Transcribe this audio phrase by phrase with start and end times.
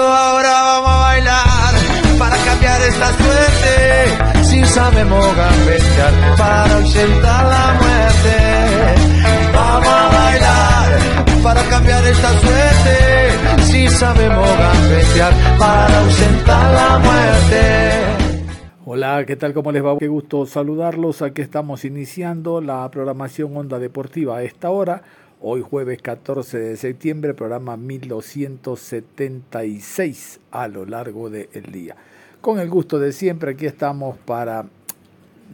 [0.00, 1.74] Ahora vamos a bailar
[2.18, 4.44] para cambiar esta suerte.
[4.44, 8.36] Si sabemos gambetear para ausentar la muerte.
[9.54, 10.98] Vamos a bailar
[11.42, 13.62] para cambiar esta suerte.
[13.64, 18.26] Si sabemos gambetear para ausentar la muerte.
[18.84, 19.52] Hola, ¿qué tal?
[19.52, 19.98] ¿Cómo les va?
[19.98, 21.22] Qué gusto saludarlos.
[21.22, 25.02] Aquí estamos iniciando la programación Onda Deportiva a esta hora
[25.42, 31.94] Hoy jueves 14 de septiembre, programa 1276 a lo largo del día.
[32.40, 34.64] Con el gusto de siempre, aquí estamos para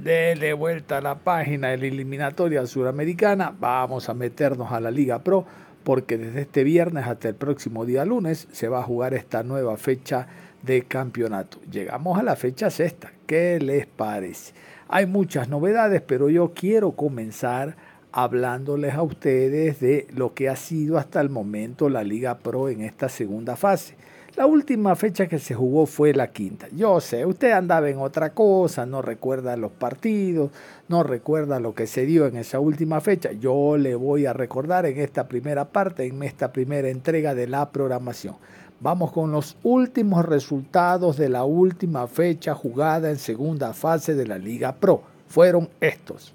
[0.00, 3.52] darle vuelta a la página de la eliminatoria suramericana.
[3.58, 5.44] Vamos a meternos a la Liga Pro
[5.82, 9.76] porque desde este viernes hasta el próximo día lunes se va a jugar esta nueva
[9.76, 10.28] fecha
[10.62, 11.58] de campeonato.
[11.72, 13.10] Llegamos a la fecha sexta.
[13.26, 14.54] ¿Qué les parece?
[14.86, 17.74] Hay muchas novedades, pero yo quiero comenzar
[18.12, 22.82] hablándoles a ustedes de lo que ha sido hasta el momento la Liga Pro en
[22.82, 23.96] esta segunda fase.
[24.36, 26.66] La última fecha que se jugó fue la quinta.
[26.74, 30.50] Yo sé, usted andaba en otra cosa, no recuerda los partidos,
[30.88, 33.32] no recuerda lo que se dio en esa última fecha.
[33.32, 37.70] Yo le voy a recordar en esta primera parte, en esta primera entrega de la
[37.72, 38.36] programación.
[38.80, 44.38] Vamos con los últimos resultados de la última fecha jugada en segunda fase de la
[44.38, 45.02] Liga Pro.
[45.28, 46.34] Fueron estos.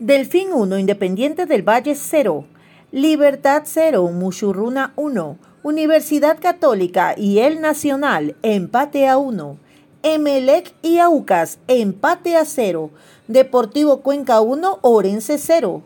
[0.00, 2.44] Delfín 1, Independiente del Valle 0,
[2.90, 9.56] Libertad 0, Muchurruna 1, Universidad Católica y El Nacional, empate a 1,
[10.02, 12.90] Emelec y Aucas, empate a 0,
[13.28, 15.84] Deportivo Cuenca 1, Orense 0,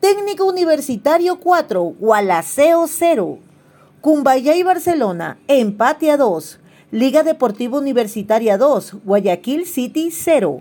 [0.00, 3.38] Técnico Universitario 4, Gualaceo 0,
[4.00, 6.60] Cumbayá y Barcelona, empate a 2,
[6.92, 10.60] Liga Deportiva Universitaria 2, Guayaquil City 0.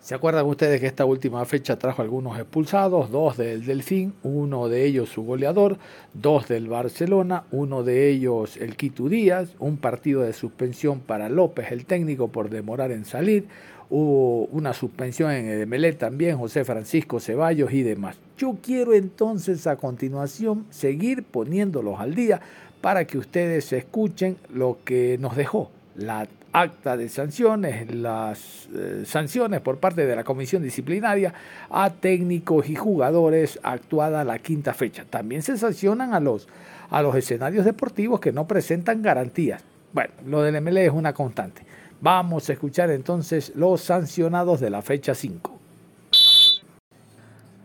[0.00, 3.10] ¿Se acuerdan ustedes que esta última fecha trajo algunos expulsados?
[3.10, 5.76] Dos del Delfín, uno de ellos su goleador,
[6.14, 11.72] dos del Barcelona, uno de ellos el Quito Díaz, un partido de suspensión para López,
[11.72, 13.48] el técnico, por demorar en salir,
[13.90, 18.16] hubo una suspensión en el Melé también, José Francisco Ceballos y demás.
[18.38, 22.40] Yo quiero entonces a continuación seguir poniéndolos al día
[22.80, 29.60] para que ustedes escuchen lo que nos dejó la acta de sanciones, las eh, sanciones
[29.60, 31.34] por parte de la comisión disciplinaria
[31.70, 35.04] a técnicos y jugadores actuada la quinta fecha.
[35.08, 36.48] También se sancionan a los,
[36.90, 39.62] a los escenarios deportivos que no presentan garantías.
[39.92, 41.62] Bueno, lo del MLE es una constante.
[42.00, 45.58] Vamos a escuchar entonces los sancionados de la fecha 5.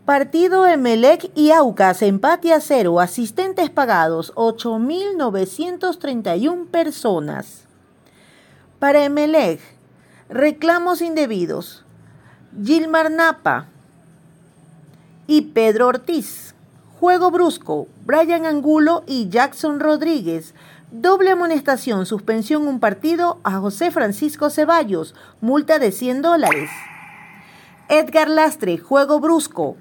[0.04, 7.63] Partido Emelec y Aucas, empate a cero, asistentes pagados, 8.931 personas.
[8.84, 9.60] Para Emelec,
[10.28, 11.86] reclamos indebidos.
[12.62, 13.64] Gilmar Napa
[15.26, 16.54] y Pedro Ortiz.
[17.00, 20.54] Juego brusco, Brian Angulo y Jackson Rodríguez.
[20.90, 26.68] Doble amonestación, suspensión un partido a José Francisco Ceballos, multa de 100 dólares.
[27.88, 29.78] Edgar Lastre, juego brusco.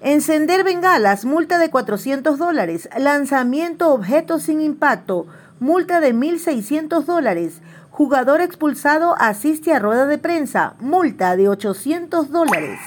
[0.00, 2.88] Encender bengalas, multa de 400 dólares.
[2.96, 5.26] Lanzamiento objeto sin impacto,
[5.62, 7.62] multa de 1.600 dólares.
[7.92, 12.80] Jugador expulsado asiste a rueda de prensa, multa de 800 dólares.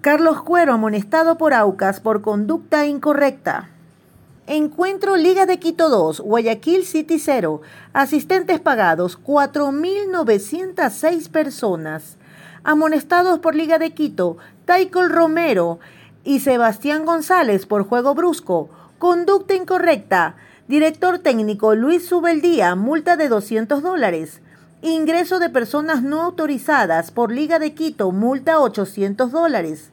[0.00, 3.70] Carlos Cuero amonestado por Aucas por conducta incorrecta.
[4.46, 7.60] Encuentro Liga de Quito 2, Guayaquil City 0.
[7.92, 12.18] Asistentes pagados 4.906 personas.
[12.62, 15.80] Amonestados por Liga de Quito, Taicol Romero
[16.22, 18.70] y Sebastián González por juego brusco.
[19.00, 20.36] Conducta incorrecta.
[20.68, 24.40] Director técnico Luis Subeldía, multa de 200 dólares.
[24.80, 29.90] Ingreso de personas no autorizadas por Liga de Quito, multa 800 dólares.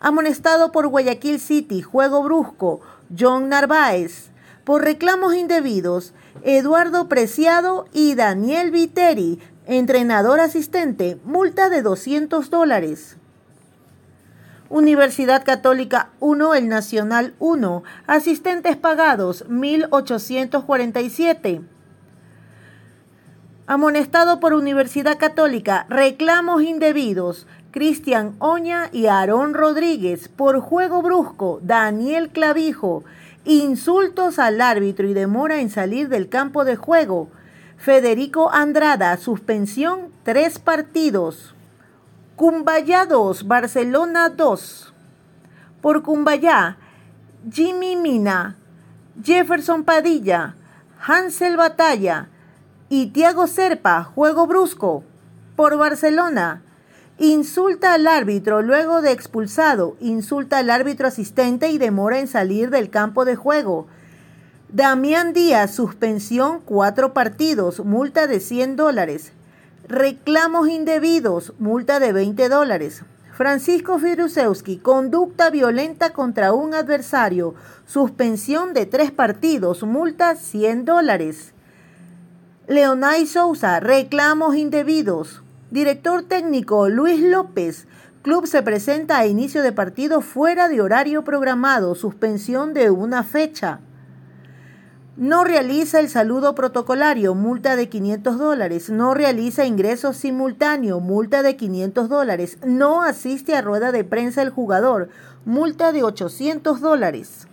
[0.00, 2.82] Amonestado por Guayaquil City, juego brusco,
[3.18, 4.28] John Narváez.
[4.64, 6.12] Por reclamos indebidos,
[6.42, 13.16] Eduardo Preciado y Daniel Viteri, entrenador asistente, multa de 200 dólares.
[14.72, 17.82] Universidad Católica 1, El Nacional 1.
[18.06, 21.60] Asistentes pagados 1847.
[23.66, 27.46] Amonestado por Universidad Católica, reclamos indebidos.
[27.70, 33.04] Cristian Oña y Aarón Rodríguez por juego brusco, Daniel Clavijo,
[33.44, 37.28] insultos al árbitro y demora en salir del campo de juego.
[37.76, 41.51] Federico Andrada, suspensión, tres partidos.
[42.36, 44.94] Cumbayá 2, Barcelona 2.
[45.82, 46.78] Por Cumbayá,
[47.50, 48.56] Jimmy Mina,
[49.22, 50.54] Jefferson Padilla,
[51.06, 52.28] Hansel Batalla
[52.88, 55.04] y Tiago Serpa, juego brusco.
[55.56, 56.62] Por Barcelona,
[57.18, 62.88] insulta al árbitro luego de expulsado, insulta al árbitro asistente y demora en salir del
[62.88, 63.88] campo de juego.
[64.70, 69.32] Damián Díaz, suspensión cuatro partidos, multa de 100 dólares.
[69.88, 73.02] Reclamos indebidos, multa de 20 dólares.
[73.32, 81.52] Francisco Firusewski, conducta violenta contra un adversario, suspensión de tres partidos, multa 100 dólares.
[82.68, 85.42] Leonay Sousa, reclamos indebidos.
[85.72, 87.88] Director técnico Luis López,
[88.22, 93.80] club se presenta a inicio de partido fuera de horario programado, suspensión de una fecha.
[95.16, 98.88] No realiza el saludo protocolario, multa de 500 dólares.
[98.88, 102.58] No realiza ingreso simultáneo, multa de 500 dólares.
[102.64, 105.10] No asiste a rueda de prensa el jugador,
[105.44, 107.46] multa de 800 dólares.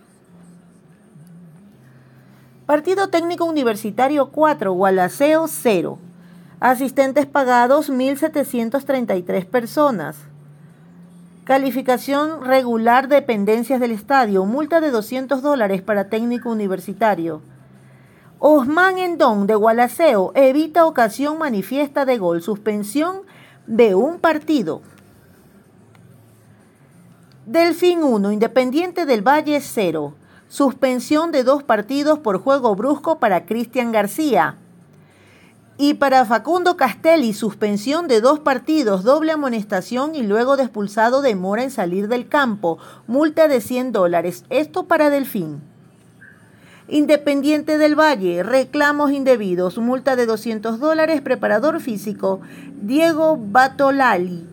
[2.64, 5.98] Partido Técnico Universitario 4, Gualaceo 0.
[6.60, 10.29] Asistentes pagados 1.733 personas.
[11.50, 17.42] Calificación regular dependencias del estadio, multa de 200 dólares para técnico universitario.
[18.38, 23.22] Osman Endón de Gualaceo evita ocasión manifiesta de gol, suspensión
[23.66, 24.80] de un partido.
[27.46, 30.14] Delfín 1, Independiente del Valle 0,
[30.48, 34.54] suspensión de dos partidos por juego brusco para Cristian García.
[35.82, 41.62] Y para Facundo Castelli, suspensión de dos partidos, doble amonestación y luego de expulsado demora
[41.62, 44.44] en salir del campo, multa de 100 dólares.
[44.50, 45.62] Esto para Delfín.
[46.86, 52.42] Independiente del Valle, reclamos indebidos, multa de 200 dólares, preparador físico,
[52.82, 54.46] Diego Batolali.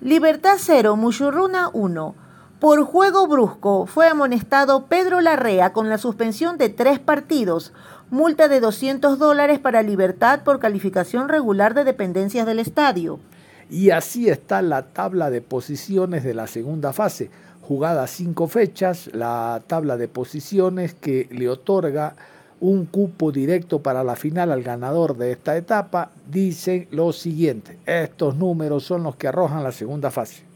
[0.00, 2.16] Libertad 0, Muchurruna 1.
[2.62, 7.72] Por juego brusco fue amonestado Pedro Larrea con la suspensión de tres partidos,
[8.12, 13.18] multa de 200 dólares para Libertad por calificación regular de dependencias del estadio.
[13.70, 17.30] Y así está la tabla de posiciones de la segunda fase.
[17.62, 22.14] Jugadas cinco fechas, la tabla de posiciones que le otorga
[22.60, 27.78] un cupo directo para la final al ganador de esta etapa, dice lo siguiente.
[27.86, 30.51] Estos números son los que arrojan la segunda fase.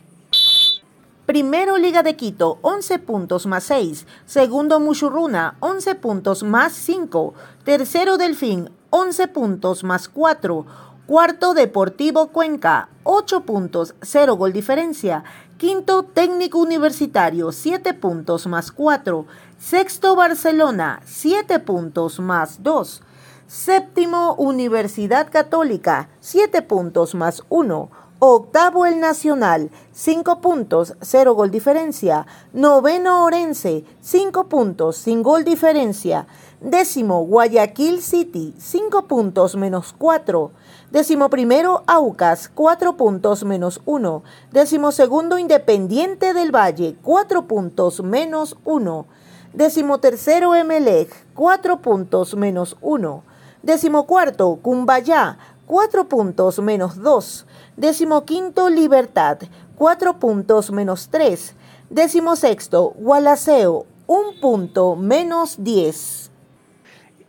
[1.26, 4.06] Primero Liga de Quito, 11 puntos más 6.
[4.26, 7.34] Segundo Muchurruna, 11 puntos más 5.
[7.64, 10.64] Tercero Delfín, 11 puntos más 4.
[11.06, 15.24] Cuarto Deportivo Cuenca, 8 puntos, 0 gol diferencia.
[15.58, 19.26] Quinto Técnico Universitario, 7 puntos más 4.
[19.58, 23.02] Sexto Barcelona, 7 puntos más 2.
[23.48, 28.05] Séptimo Universidad Católica, 7 puntos más 1.
[28.18, 32.26] Octavo el Nacional, 5 puntos, 0 gol diferencia.
[32.54, 36.26] Noveno Orense, 5 puntos, sin gol diferencia.
[36.62, 40.50] Décimo Guayaquil City, 5 puntos menos 4.
[40.90, 44.22] Décimo primero Aucas, 4 puntos menos 1.
[44.50, 49.06] Décimo segundo Independiente del Valle, 4 puntos menos 1.
[49.52, 53.22] Décimo tercero Emelec, 4 puntos menos 1.
[53.62, 57.45] Décimo cuarto Cumbayá, 4 puntos menos 2.
[57.76, 59.38] Décimo quinto, Libertad,
[59.76, 61.54] 4 puntos menos 3.
[61.90, 66.30] Décimo sexto, Gualaceo, 1 punto menos 10.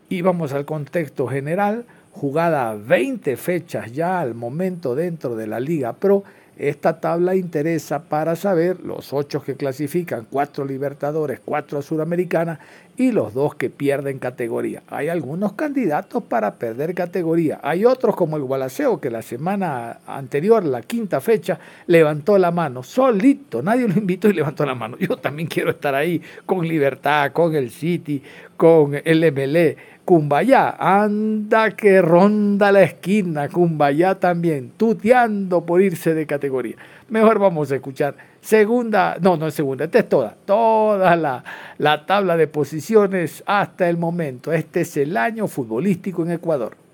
[0.07, 5.91] Y vamos al contexto general, jugada 20 fechas ya al momento dentro de la Liga
[5.91, 6.23] Pro
[6.57, 12.59] esta tabla interesa para saber los ocho que clasifican, cuatro Libertadores, cuatro Suramericanas
[12.97, 14.81] y los dos que pierden categoría.
[14.87, 17.59] Hay algunos candidatos para perder categoría.
[17.61, 22.81] Hay otros como el Gualaceo que la semana anterior, la quinta fecha, levantó la mano
[22.81, 23.61] solito.
[23.61, 24.97] Nadie lo invitó y levantó la mano.
[24.97, 28.21] Yo también quiero estar ahí con Libertad, con el City,
[28.57, 36.25] con el MLE Cumbayá, anda que ronda la esquina, Cumbayá también, tuteando por irse de
[36.25, 36.77] categoría.
[37.09, 41.43] Mejor vamos a escuchar segunda, no, no es segunda, esta es toda, toda la,
[41.77, 44.53] la tabla de posiciones hasta el momento.
[44.53, 46.86] Este es el año futbolístico en Ecuador.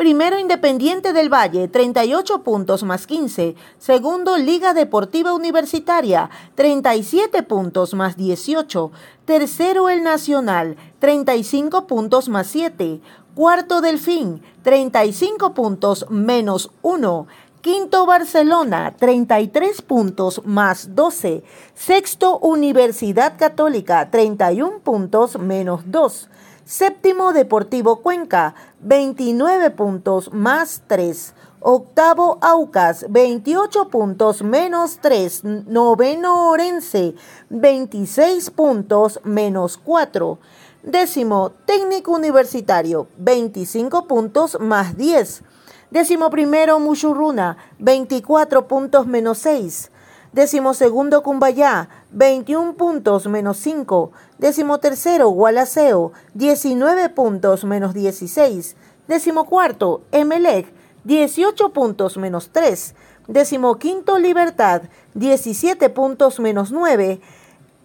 [0.00, 3.54] Primero Independiente del Valle, 38 puntos más 15.
[3.76, 8.92] Segundo Liga Deportiva Universitaria, 37 puntos más 18.
[9.26, 13.02] Tercero El Nacional, 35 puntos más 7.
[13.34, 17.26] Cuarto Delfín, 35 puntos menos 1.
[17.60, 21.44] Quinto Barcelona, 33 puntos más 12.
[21.74, 26.30] Sexto Universidad Católica, 31 puntos menos 2.
[26.64, 31.34] Séptimo Deportivo Cuenca, 29 puntos más 3.
[31.60, 35.44] Octavo Aucas, 28 puntos menos 3.
[35.66, 37.14] Noveno Orense,
[37.50, 40.38] 26 puntos menos 4.
[40.82, 45.42] Décimo Técnico Universitario, 25 puntos más 10.
[45.90, 49.89] Décimo primero Muchurruna, 24 puntos menos 6.
[50.32, 54.12] Décimo segundo Cumbayá, 21 puntos menos 5.
[54.38, 58.76] Décimo tercero Gualaceo, 19 puntos menos 16.
[59.08, 60.72] Décimo cuarto Emelec,
[61.02, 62.94] 18 puntos menos 3.
[63.26, 64.82] Décimo quinto Libertad,
[65.14, 67.20] 17 puntos menos 9.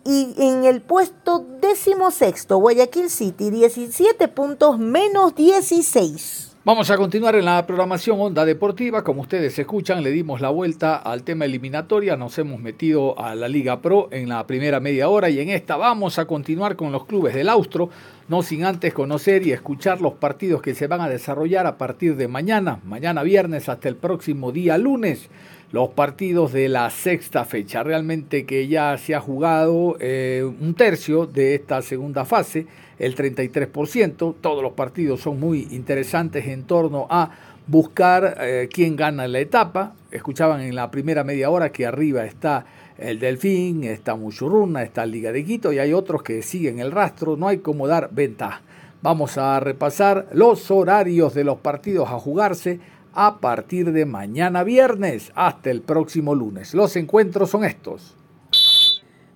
[0.03, 6.54] Y en el puesto décimo sexto Guayaquil City, 17 puntos menos 16.
[6.65, 9.03] Vamos a continuar en la programación Onda Deportiva.
[9.03, 12.17] Como ustedes escuchan, le dimos la vuelta al tema eliminatoria.
[12.17, 15.77] Nos hemos metido a la Liga Pro en la primera media hora y en esta
[15.77, 17.91] vamos a continuar con los clubes del Austro,
[18.29, 22.15] no sin antes conocer y escuchar los partidos que se van a desarrollar a partir
[22.15, 25.29] de mañana, mañana viernes hasta el próximo día lunes.
[25.71, 27.83] Los partidos de la sexta fecha.
[27.83, 32.65] Realmente que ya se ha jugado eh, un tercio de esta segunda fase
[32.99, 34.35] el 33%.
[34.41, 37.31] Todos los partidos son muy interesantes en torno a
[37.67, 39.93] buscar eh, quién gana la etapa.
[40.11, 42.65] Escuchaban en la primera media hora que arriba está
[42.97, 47.35] el Delfín, está Muchurruna, está Liga de Quito y hay otros que siguen el rastro.
[47.37, 48.61] No hay como dar ventaja.
[49.01, 52.79] Vamos a repasar los horarios de los partidos a jugarse
[53.13, 56.73] a partir de mañana viernes hasta el próximo lunes.
[56.73, 58.15] Los encuentros son estos.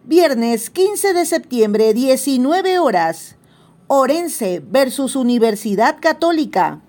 [0.03, 3.37] Viernes 15 de septiembre, 19 horas.
[3.91, 6.79] Orense versus Universidad Católica.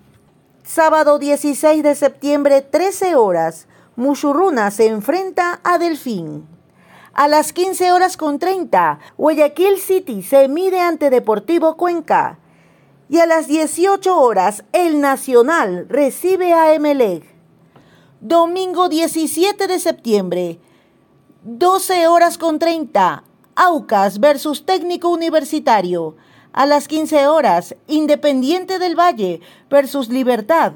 [0.63, 3.67] Sábado 16 de septiembre, 13 horas.
[3.95, 6.45] Muchurruna se enfrenta a Delfín.
[7.13, 12.37] A las 15 horas con 30, Guayaquil City se mide ante Deportivo Cuenca.
[13.09, 17.23] Y a las 18 horas, el Nacional recibe a Emelec.
[18.19, 20.59] Domingo 17 de septiembre,
[21.45, 23.23] 12 horas con 30,
[23.55, 26.15] Aucas versus Técnico Universitario
[26.53, 30.73] a las 15 horas, Independiente del Valle versus Libertad.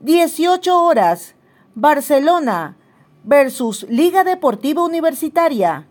[0.00, 1.34] 18 horas,
[1.74, 2.76] Barcelona
[3.22, 5.86] versus Liga Deportiva Universitaria.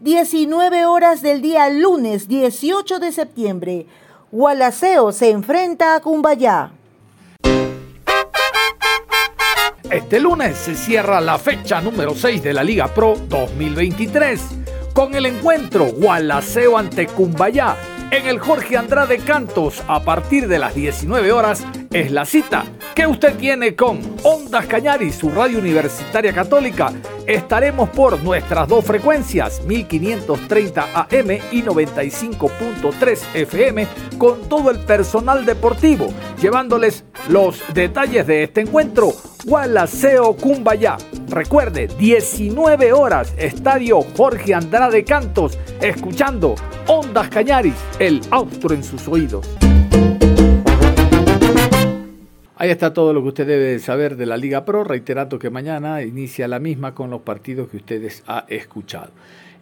[0.00, 3.86] 19 horas del día lunes 18 de septiembre,
[4.30, 6.72] Gualaceo se enfrenta a Cumbayá.
[9.90, 14.40] Este lunes se cierra la fecha número 6 de la Liga Pro 2023
[14.92, 17.76] con el encuentro Gualaceo ante Cumbayá
[18.10, 23.06] en el Jorge Andrade Cantos a partir de las 19 horas es la cita que
[23.06, 26.92] usted tiene con Ondas Cañaris, su radio universitaria católica.
[27.26, 33.86] Estaremos por nuestras dos frecuencias, 1530 AM y 95.3 FM,
[34.16, 36.08] con todo el personal deportivo,
[36.40, 39.12] llevándoles los detalles de este encuentro.
[39.44, 40.96] Gualaceo Cumbayá.
[41.30, 46.54] Recuerde, 19 horas, Estadio Jorge Andrade Cantos, escuchando
[46.86, 49.46] Ondas Cañaris, el austro en sus oídos.
[52.56, 56.02] Ahí está todo lo que usted debe saber de la Liga Pro, reiterando que mañana
[56.02, 59.10] inicia la misma con los partidos que ustedes ha escuchado.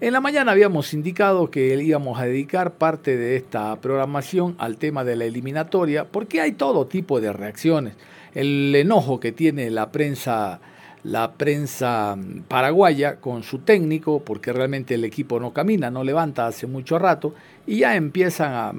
[0.01, 5.03] En la mañana habíamos indicado que íbamos a dedicar parte de esta programación al tema
[5.03, 7.95] de la eliminatoria, porque hay todo tipo de reacciones.
[8.35, 10.61] El enojo que tiene la prensa
[11.07, 12.17] la prensa
[12.49, 17.35] paraguaya con su técnico, porque realmente el equipo no camina, no levanta hace mucho rato,
[17.67, 18.73] y ya empiezan a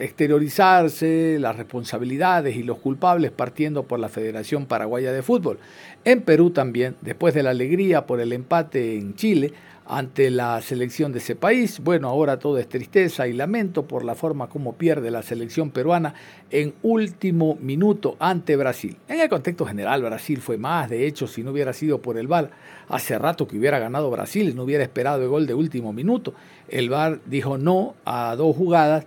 [0.00, 5.58] exteriorizarse las responsabilidades y los culpables partiendo por la Federación Paraguaya de Fútbol.
[6.04, 9.52] En Perú también, después de la alegría por el empate en Chile
[9.86, 14.14] ante la selección de ese país, bueno, ahora todo es tristeza y lamento por la
[14.14, 16.14] forma como pierde la selección peruana
[16.50, 18.96] en último minuto ante Brasil.
[19.08, 22.28] En el contexto general, Brasil fue más, de hecho, si no hubiera sido por el
[22.28, 22.50] VAR,
[22.88, 26.34] hace rato que hubiera ganado Brasil, no hubiera esperado el gol de último minuto.
[26.68, 29.04] El VAR dijo no a dos jugadas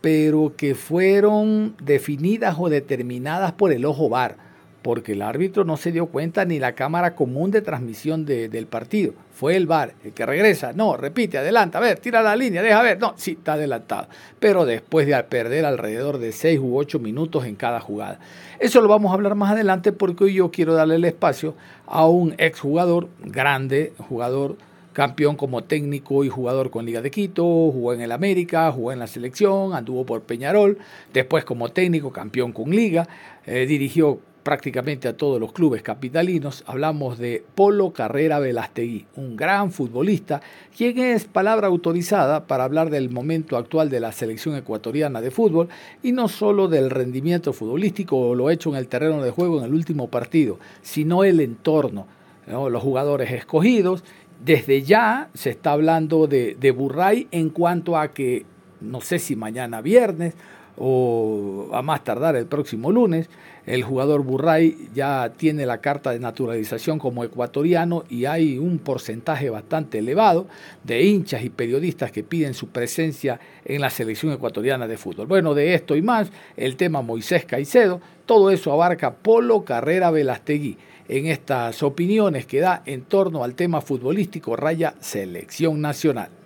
[0.00, 4.36] pero que fueron definidas o determinadas por el ojo VAR,
[4.82, 9.12] porque el árbitro no se dio cuenta ni la cámara común de transmisión del partido.
[9.32, 10.72] Fue el VAR el que regresa.
[10.72, 12.98] No, repite, adelanta, a ver, tira la línea, deja ver.
[12.98, 14.08] No, sí, está adelantado.
[14.38, 18.18] Pero después de perder alrededor de 6 u 8 minutos en cada jugada.
[18.58, 21.54] Eso lo vamos a hablar más adelante porque hoy yo quiero darle el espacio
[21.86, 24.56] a un exjugador grande, jugador
[24.98, 28.98] campeón como técnico y jugador con Liga de Quito, jugó en el América, jugó en
[28.98, 30.76] la selección, anduvo por Peñarol,
[31.12, 33.06] después como técnico, campeón con Liga,
[33.46, 34.18] eh, dirigió
[34.48, 36.64] prácticamente a todos los clubes capitalinos.
[36.66, 40.40] Hablamos de Polo Carrera Velastegui, un gran futbolista,
[40.74, 45.68] quien es palabra autorizada para hablar del momento actual de la selección ecuatoriana de fútbol
[46.02, 49.64] y no solo del rendimiento futbolístico o lo hecho en el terreno de juego en
[49.66, 52.06] el último partido, sino el entorno,
[52.46, 54.02] los jugadores escogidos
[54.42, 58.46] desde ya se está hablando de, de Burray en cuanto a que,
[58.80, 60.32] no sé si mañana viernes
[60.78, 63.28] o a más tardar el próximo lunes,
[63.66, 69.50] el jugador Burray ya tiene la carta de naturalización como ecuatoriano y hay un porcentaje
[69.50, 70.46] bastante elevado
[70.84, 75.26] de hinchas y periodistas que piden su presencia en la selección ecuatoriana de fútbol.
[75.26, 80.78] Bueno, de esto y más, el tema Moisés Caicedo, todo eso abarca Polo Carrera Velastegui
[81.08, 86.37] en estas opiniones que da en torno al tema futbolístico raya selección nacional.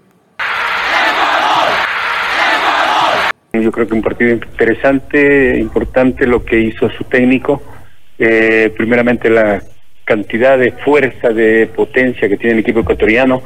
[3.52, 7.62] Yo creo que un partido interesante, importante lo que hizo su técnico.
[8.18, 9.62] Eh, primeramente la
[10.04, 13.42] cantidad de fuerza, de potencia que tiene el equipo ecuatoriano,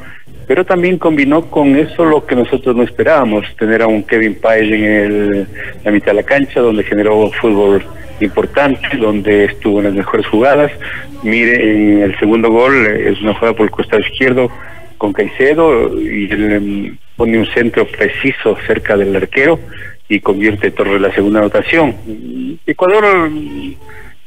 [0.47, 4.71] pero también combinó con eso lo que nosotros no esperábamos, tener a un Kevin Páez
[4.71, 5.47] en el,
[5.83, 7.83] la mitad de la cancha, donde generó fútbol
[8.21, 10.71] importante, donde estuvo en las mejores jugadas.
[11.21, 14.49] Mire, en el segundo gol eh, es una jugada por el costado izquierdo
[14.97, 19.59] con Caicedo y él em, pone un centro preciso cerca del arquero
[20.09, 21.95] y convierte Torres la segunda anotación.
[22.65, 23.29] Ecuador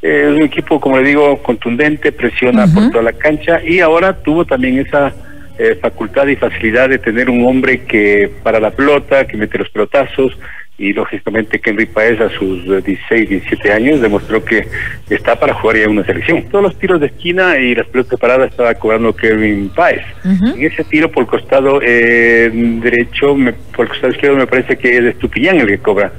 [0.03, 4.15] eh, es un equipo, como le digo, contundente, presiona por toda la cancha y ahora
[4.23, 5.13] tuvo también esa
[5.59, 9.69] eh, facultad y facilidad de tener un hombre que para la pelota, que mete los
[9.71, 10.39] pelotazos,
[10.81, 14.67] y lógicamente Henry Paez a sus 16, 17 años demostró que
[15.11, 16.43] está para jugar ya una selección.
[16.45, 20.01] Todos los tiros de esquina y las pelotas paradas estaba cobrando Kevin Paez.
[20.25, 22.51] En ese tiro por el costado eh,
[22.83, 23.37] derecho,
[23.77, 26.13] por el costado izquierdo me parece que es Estupiñán el que cobra.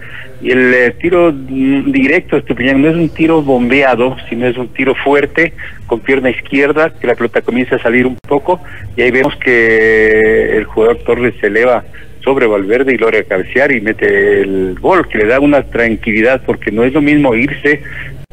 [0.44, 4.68] Y el eh, tiro directo de Estupiñán no es un tiro bombeado, sino es un
[4.68, 5.54] tiro fuerte
[5.88, 8.62] con pierna izquierda, que la pelota comienza a salir un poco
[8.96, 11.84] y ahí vemos que el jugador Torres se eleva
[12.24, 16.72] sobre Valverde y logra cabecear y mete el gol, que le da una tranquilidad porque
[16.72, 17.82] no es lo mismo irse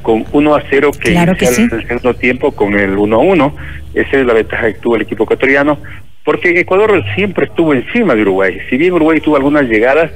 [0.03, 3.19] con 1 a 0 que, claro que irse al segundo tiempo con el 1 a
[3.19, 3.57] 1.
[3.95, 5.79] Esa es la ventaja que tuvo el equipo ecuatoriano,
[6.25, 8.59] porque Ecuador siempre estuvo encima de Uruguay.
[8.69, 10.11] Si bien Uruguay tuvo algunas llegadas,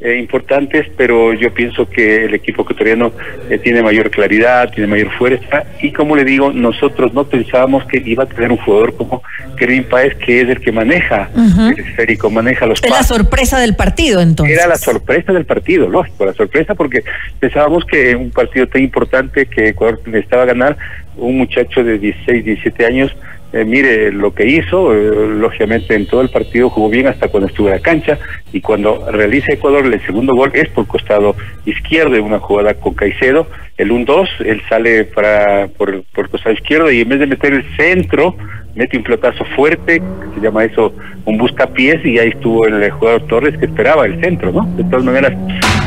[0.00, 3.10] eh, importantes, pero yo pienso que el equipo ecuatoriano
[3.50, 8.00] eh, tiene mayor claridad, tiene mayor fuerza y como le digo, nosotros no pensábamos que
[8.06, 9.24] iba a tener un jugador como
[9.56, 13.74] Kevin Paez, que es el que maneja el esférico, maneja los Es la sorpresa del
[13.74, 14.56] partido entonces.
[14.56, 17.02] Era la sorpresa del partido, lógico, la sorpresa porque
[17.40, 20.76] pensábamos que un partido tan importante que Ecuador necesitaba ganar,
[21.16, 23.16] un muchacho de 16, 17 años
[23.50, 27.48] eh, mire lo que hizo, eh, lógicamente en todo el partido jugó bien hasta cuando
[27.48, 28.18] estuvo en la cancha
[28.52, 31.34] y cuando realiza Ecuador el segundo gol es por costado
[31.64, 33.46] izquierdo en una jugada con Caicedo,
[33.78, 38.36] el 1-2, él sale para por, costado izquierdo y en vez de meter el centro,
[38.74, 40.02] mete un pelotazo fuerte,
[40.34, 40.92] se llama eso
[41.24, 44.66] un buscapiés y ahí estuvo el jugador Torres que esperaba el centro, ¿no?
[44.76, 45.32] De todas maneras,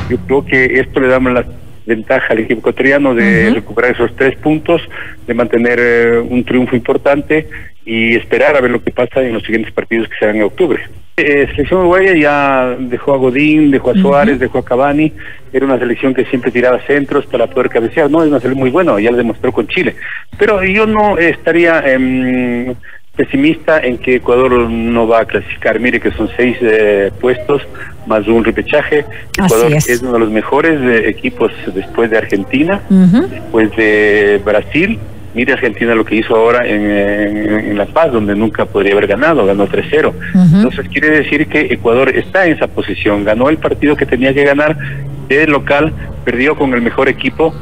[0.10, 1.46] yo creo que esto le damos las
[1.86, 4.82] ventaja al equipo ecuatoriano de recuperar esos tres puntos,
[5.26, 7.48] de mantener eh, un triunfo importante
[7.86, 10.84] y esperar a ver lo que pasa en los siguientes partidos que serán en octubre.
[11.18, 15.12] Eh, selección uruguaya ya dejó a Godín, dejó a Suárez, dejó a Cavani,
[15.52, 18.70] era una selección que siempre tiraba centros para poder cabecear, no, es una selección muy
[18.70, 19.96] buena, ya lo demostró con Chile,
[20.38, 21.84] pero yo no estaría
[23.16, 25.80] pesimista en que Ecuador no va a clasificar.
[25.80, 27.62] Mire que son seis eh, puestos
[28.08, 29.06] más un repechaje.
[29.38, 30.02] Ecuador es.
[30.02, 35.00] uno de los mejores eh, equipos después de Argentina, después de Brasil.
[35.34, 39.66] Mire Argentina lo que hizo ahora en, La Paz, donde nunca podría haber ganado, ganó
[39.66, 40.14] 3-0.
[40.56, 44.44] Entonces quiere decir que Ecuador está en esa posición, ganó el partido que tenía que
[44.44, 44.78] ganar
[45.30, 45.94] de local,
[46.26, 47.54] perdió con el mejor equipo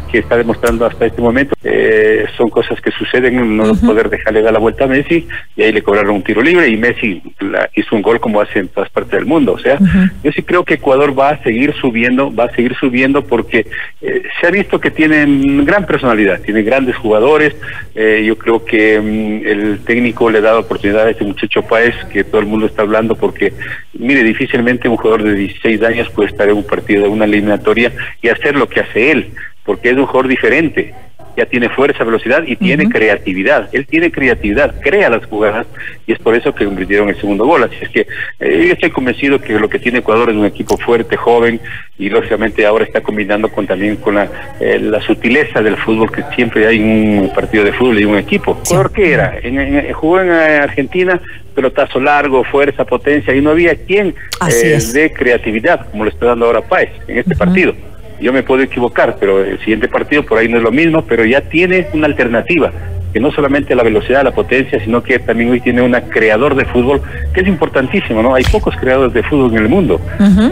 [0.00, 1.54] que está demostrando hasta este momento.
[1.62, 5.26] Eh, son cosas que suceden, no poder dejarle dar la vuelta a Messi
[5.56, 7.22] y ahí le cobraron un tiro libre y Messi
[7.74, 9.52] hizo un gol como hace en todas partes del mundo.
[9.52, 9.78] O sea,
[10.22, 13.66] yo sí creo que Ecuador va a seguir subiendo, va a seguir subiendo porque
[14.00, 17.54] eh, se ha visto que tienen gran personalidad, tiene grandes jugadores.
[17.94, 21.94] Eh, yo creo que mm, el técnico le ha dado oportunidad a este muchacho Paez
[22.12, 23.52] que todo el mundo está hablando porque,
[23.92, 27.92] mire, difícilmente un jugador de 16 años puede estar en un partido de una eliminatoria
[28.20, 29.32] y hacer lo que hace él
[29.64, 30.94] porque es un jugador diferente.
[31.34, 33.70] ya tiene fuerza, velocidad y tiene creatividad.
[33.72, 35.66] Él tiene creatividad, crea las jugadas
[36.06, 37.62] y es por eso que convirtieron el segundo gol.
[37.64, 38.00] Así es que
[38.38, 41.58] eh, yo estoy convencido que lo que tiene Ecuador es un equipo fuerte, joven
[41.98, 44.28] y lógicamente ahora está combinando con también con la,
[44.60, 48.18] eh, la sutileza del fútbol que siempre hay en un partido de fútbol y un
[48.18, 48.60] equipo.
[48.66, 49.38] ¿Ecuador qué era?
[49.42, 51.18] En, en- jugó en eh, Argentina,
[51.54, 56.44] pelotazo largo, fuerza, potencia y no había quien eh, de creatividad como lo está dando
[56.44, 57.74] ahora Páez en este partido.
[58.22, 61.24] Yo me puedo equivocar, pero el siguiente partido por ahí no es lo mismo, pero
[61.24, 62.72] ya tiene una alternativa,
[63.12, 66.64] que no solamente la velocidad, la potencia, sino que también hoy tiene un creador de
[66.64, 67.02] fútbol,
[67.34, 68.34] que es importantísimo, ¿no?
[68.34, 70.00] Hay pocos creadores de fútbol en el mundo.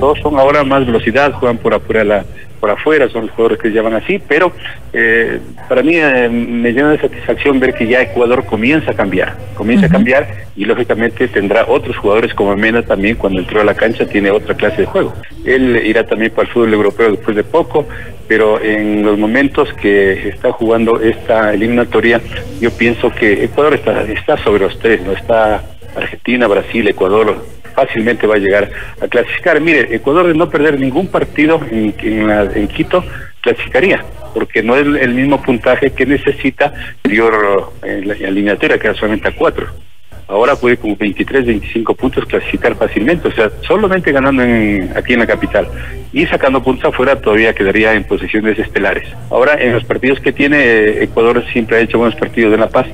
[0.00, 2.24] Todos son ahora más velocidad, juegan por afuera la
[2.60, 4.52] por afuera, son los jugadores que se llaman así, pero
[4.92, 9.36] eh, para mí eh, me llena de satisfacción ver que ya Ecuador comienza a cambiar,
[9.54, 13.74] comienza a cambiar y lógicamente tendrá otros jugadores como Mena también cuando entró a la
[13.74, 15.14] cancha tiene otra clase de juego.
[15.44, 17.88] Él irá también para el fútbol europeo después de poco,
[18.28, 22.20] pero en los momentos que está jugando esta eliminatoria,
[22.60, 25.62] yo pienso que Ecuador está, está sobre los tres, no está
[25.96, 27.44] Argentina, Brasil, Ecuador,
[27.86, 29.60] fácilmente va a llegar a clasificar.
[29.60, 33.04] Mire, Ecuador de no perder ningún partido en, en, la- en Quito
[33.40, 38.96] clasificaría, porque no es el, mismo puntaje que necesita anterior en la eliminatoria, que era
[38.96, 39.66] solamente a cuatro.
[40.28, 45.18] Ahora puede con 23, 25 puntos clasificar fácilmente, o sea, solamente ganando en, aquí en
[45.20, 45.66] la capital
[46.12, 49.08] y sacando puntos afuera todavía quedaría en posiciones estelares.
[49.28, 52.68] Ahora, en los partidos que tiene, eh, Ecuador siempre ha hecho buenos partidos en La
[52.68, 52.86] Paz,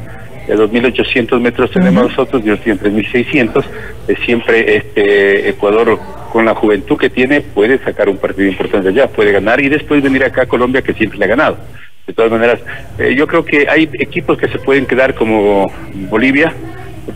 [0.46, 3.64] de 2.800 metros tenemos nosotros, yo estoy en 3.600.
[4.08, 5.98] Eh, siempre este Ecuador,
[6.32, 10.02] con la juventud que tiene, puede sacar un partido importante allá, puede ganar y después
[10.02, 11.58] venir acá a Colombia, que siempre le ha ganado.
[12.06, 12.60] De todas maneras,
[12.98, 15.66] eh, yo creo que hay equipos que se pueden quedar como
[16.08, 16.52] Bolivia,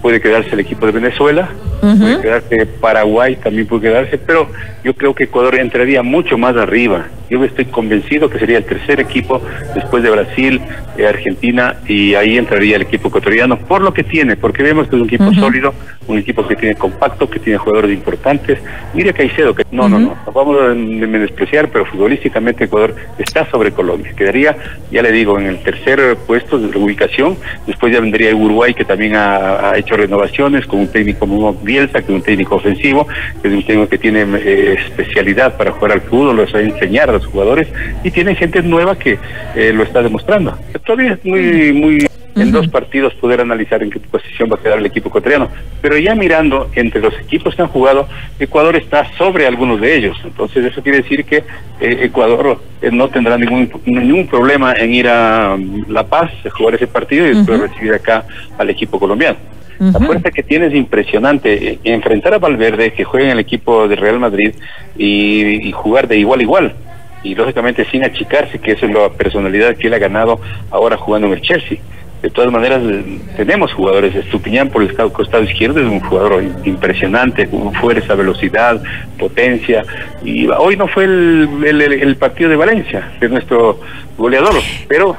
[0.02, 1.48] puede quedarse el equipo de Venezuela,
[1.80, 4.48] puede quedarse Paraguay, también puede quedarse, pero
[4.84, 7.06] yo creo que Ecuador entraría mucho más arriba.
[7.28, 9.40] Yo estoy convencido que sería el tercer equipo
[9.74, 10.60] después de Brasil,
[10.98, 14.96] eh, Argentina, y ahí entraría el equipo ecuatoriano por lo que tiene, porque vemos que
[14.96, 15.72] es un equipo sólido,
[16.08, 18.58] un equipo que tiene compacto, que tiene jugadores importantes.
[18.94, 23.70] Mire Caicedo, que no, no, no, no vamos a menospreciar, pero futbolísticamente Ecuador está sobre
[23.70, 24.12] Colombia.
[24.16, 24.56] Quedaría,
[24.90, 29.14] ya le digo, en el tercer puesto de ubicación, después ya vendría Uruguay, que también
[29.14, 33.06] ha, ha hecho renovaciones con un técnico como Bielsa, que es un técnico ofensivo,
[33.40, 37.10] que es un técnico que tiene eh, especialidad para jugar al fútbol, lo sabe enseñar
[37.10, 37.68] a los jugadores,
[38.02, 39.18] y tiene gente nueva que
[39.54, 40.58] eh, lo está demostrando.
[40.84, 44.78] Todavía es muy, muy en dos partidos poder analizar en qué posición va a quedar
[44.78, 45.48] el equipo ecuatoriano.
[45.80, 50.16] Pero ya mirando entre los equipos que han jugado, Ecuador está sobre algunos de ellos.
[50.24, 51.38] Entonces eso quiere decir que
[51.80, 56.50] eh, Ecuador eh, no tendrá ningún ningún problema en ir a um, La Paz, a
[56.50, 58.24] jugar ese partido y después recibir acá
[58.58, 59.38] al equipo colombiano.
[59.80, 61.72] La fuerza que tiene es impresionante.
[61.72, 64.52] Eh, Enfrentar a Valverde, que juega en el equipo del Real Madrid,
[64.98, 66.74] y, y jugar de igual a igual.
[67.22, 70.38] Y lógicamente sin achicarse, que esa es la personalidad que él ha ganado
[70.70, 71.78] ahora jugando en el Chelsea.
[72.22, 74.14] De todas maneras, eh, tenemos jugadores.
[74.14, 78.82] Estupiñán por el costado- izquierdo es un jugador impresionante, con fuerza, velocidad,
[79.18, 79.82] potencia.
[80.22, 83.80] Y hoy no fue el, el- el- el partido de Valencia, que es nuestro
[84.18, 84.54] goleador,
[84.86, 85.16] pero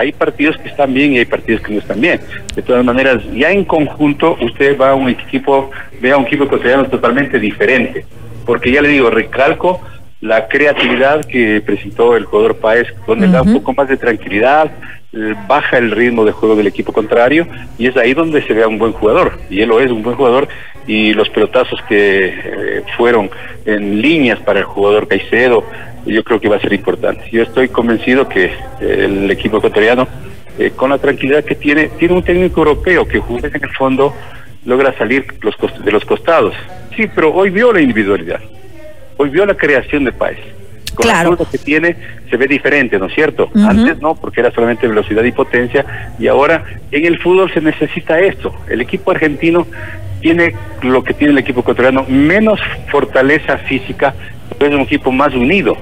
[0.00, 2.20] hay partidos que están bien y hay partidos que no están bien.
[2.54, 6.44] De todas maneras, ya en conjunto usted va a un equipo, ve a un equipo
[6.44, 8.06] ecuatoriano totalmente diferente.
[8.46, 9.80] Porque ya le digo, recalco
[10.22, 14.70] la creatividad que presentó el jugador Páez, donde da un poco más de tranquilidad,
[15.12, 17.46] eh, baja el ritmo de juego del equipo contrario
[17.78, 19.38] y es ahí donde se ve a un buen jugador.
[19.50, 20.48] Y él lo es, un buen jugador.
[20.86, 23.30] Y los pelotazos que eh, fueron
[23.66, 25.64] en líneas para el jugador Caicedo,
[26.06, 27.24] yo creo que va a ser importante.
[27.30, 30.06] Yo estoy convencido que eh, el equipo ecuatoriano,
[30.58, 34.14] eh, con la tranquilidad que tiene, tiene un técnico europeo que juega en el fondo
[34.64, 36.54] logra salir los de los costados.
[36.96, 38.40] Sí, pero hoy vio la individualidad.
[39.16, 40.38] Hoy vio la creación de Páez.
[40.94, 41.36] Con Claro.
[41.38, 41.96] la que tiene
[42.28, 43.48] se ve diferente, ¿no es cierto?
[43.54, 48.18] Antes no, porque era solamente velocidad y potencia, y ahora en el fútbol se necesita
[48.18, 48.52] esto.
[48.68, 49.66] El equipo argentino
[50.20, 52.60] tiene lo que tiene el equipo ecuatoriano, menos
[52.90, 54.14] fortaleza física,
[54.58, 55.76] es un equipo más unido.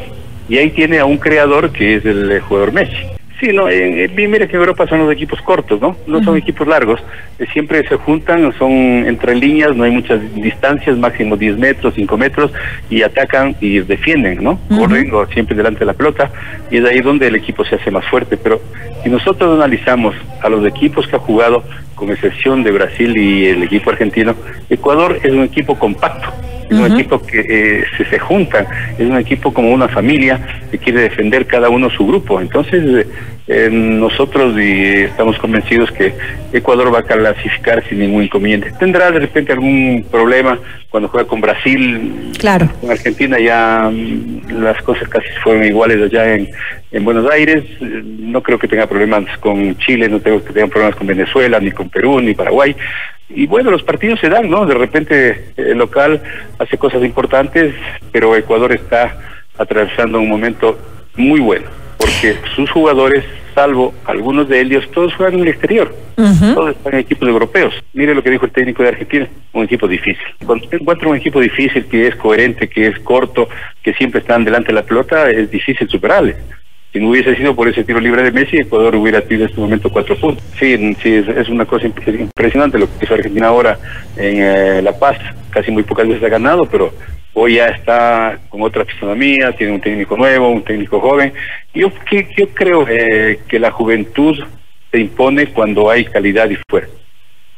[0.48, 2.96] Y ahí tiene a un creador que es el eh, jugador Messi.
[3.40, 5.96] Sí, no, en, en- mire que en Europa son los equipos cortos, ¿no?
[6.08, 7.00] No son equipos largos.
[7.38, 12.16] Eh, siempre se juntan, son entre líneas, no hay muchas distancias, máximo 10 metros, 5
[12.18, 12.50] metros,
[12.90, 14.58] y atacan y defienden, ¿no?
[14.76, 16.32] Corren o siempre delante de la pelota,
[16.68, 18.36] y es ahí donde el equipo se hace más fuerte.
[18.36, 18.60] Pero
[19.04, 21.62] si nosotros analizamos a los equipos que ha jugado,
[21.94, 24.34] con excepción de Brasil y el equipo argentino,
[24.68, 26.28] Ecuador es un equipo compacto.
[26.70, 28.66] Es un equipo que eh, se, se juntan,
[28.98, 32.40] es un equipo como una familia que quiere defender cada uno su grupo.
[32.40, 33.06] Entonces,
[33.50, 36.12] eh, nosotros y estamos convencidos que
[36.52, 38.72] Ecuador va a clasificar sin ningún inconveniente.
[38.78, 40.58] Tendrá de repente algún problema
[40.90, 42.68] cuando juega con Brasil, claro.
[42.80, 46.48] con Argentina ya mm, las cosas casi fueron iguales allá en,
[46.92, 47.64] en Buenos Aires.
[47.80, 51.58] Eh, No creo que tenga problemas con Chile, no tengo que tenga problemas con Venezuela,
[51.58, 52.76] ni con Perú, ni Paraguay.
[53.30, 54.64] Y bueno, los partidos se dan, ¿no?
[54.64, 56.22] De repente el local
[56.58, 57.74] hace cosas importantes,
[58.10, 59.18] pero Ecuador está
[59.58, 60.78] atravesando un momento
[61.16, 61.66] muy bueno,
[61.98, 65.94] porque sus jugadores, salvo algunos de ellos, todos juegan en el exterior,
[66.54, 67.74] todos están en equipos europeos.
[67.92, 70.22] Mire lo que dijo el técnico de Argentina, un equipo difícil.
[70.46, 73.48] Cuando usted encuentra un equipo difícil, que es coherente, que es corto,
[73.82, 76.36] que siempre están delante de la pelota, es difícil superarle.
[76.92, 79.60] Si no hubiese sido por ese tiro libre de Messi, Ecuador hubiera tenido en este
[79.60, 80.42] momento cuatro puntos.
[80.58, 83.78] Sí, sí es, una cosa imp- impresionante lo que hizo Argentina ahora
[84.16, 85.18] en eh, La Paz.
[85.50, 86.92] Casi muy pocas veces ha ganado, pero
[87.34, 91.32] hoy ya está con otra fisonomía, tiene un técnico nuevo, un técnico joven.
[91.74, 94.36] Yo, que, yo creo eh, que la juventud
[94.90, 96.92] se impone cuando hay calidad y fuerza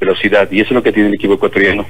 [0.00, 1.84] velocidad y eso es lo que tiene el equipo ecuatoriano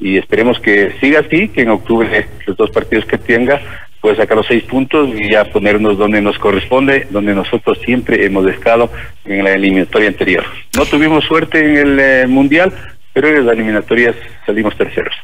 [0.00, 3.60] y esperemos que siga así que en octubre los dos partidos que tenga
[4.02, 8.46] pueda sacar los seis puntos y ya ponernos donde nos corresponde donde nosotros siempre hemos
[8.46, 8.90] estado
[9.24, 10.44] en la eliminatoria anterior.
[10.76, 12.74] No tuvimos suerte en el eh, mundial
[13.12, 15.14] pero en las eliminatorias salimos terceros.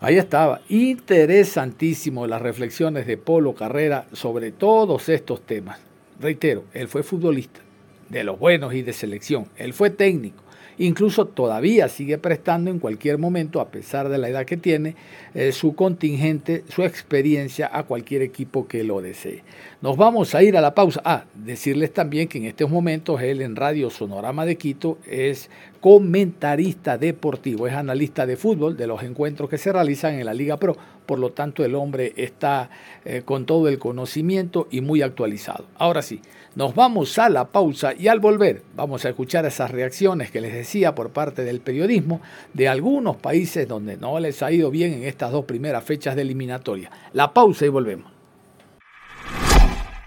[0.00, 5.80] Ahí estaba, interesantísimo las reflexiones de Polo Carrera sobre todos estos temas.
[6.20, 7.60] Reitero, él fue futbolista,
[8.08, 10.42] de los buenos y de selección, él fue técnico,
[10.78, 14.94] incluso todavía sigue prestando en cualquier momento, a pesar de la edad que tiene,
[15.34, 19.42] eh, su contingente, su experiencia a cualquier equipo que lo desee.
[19.82, 21.00] Nos vamos a ir a la pausa.
[21.04, 26.98] Ah, decirles también que en estos momentos él en Radio Sonorama de Quito es comentarista
[26.98, 30.76] deportivo, es analista de fútbol de los encuentros que se realizan en la Liga Pro.
[31.06, 32.70] Por lo tanto, el hombre está
[33.04, 35.66] eh, con todo el conocimiento y muy actualizado.
[35.78, 36.20] Ahora sí,
[36.56, 40.54] nos vamos a la pausa y al volver vamos a escuchar esas reacciones que les
[40.54, 42.22] decía por parte del periodismo
[42.54, 46.22] de algunos países donde no les ha ido bien en estas dos primeras fechas de
[46.22, 46.90] eliminatoria.
[47.12, 48.10] La pausa y volvemos.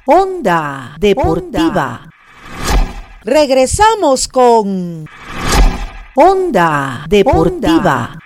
[0.08, 2.10] Onda Deportiva.
[3.24, 5.06] Regresamos con
[6.16, 8.18] Onda Deportiva.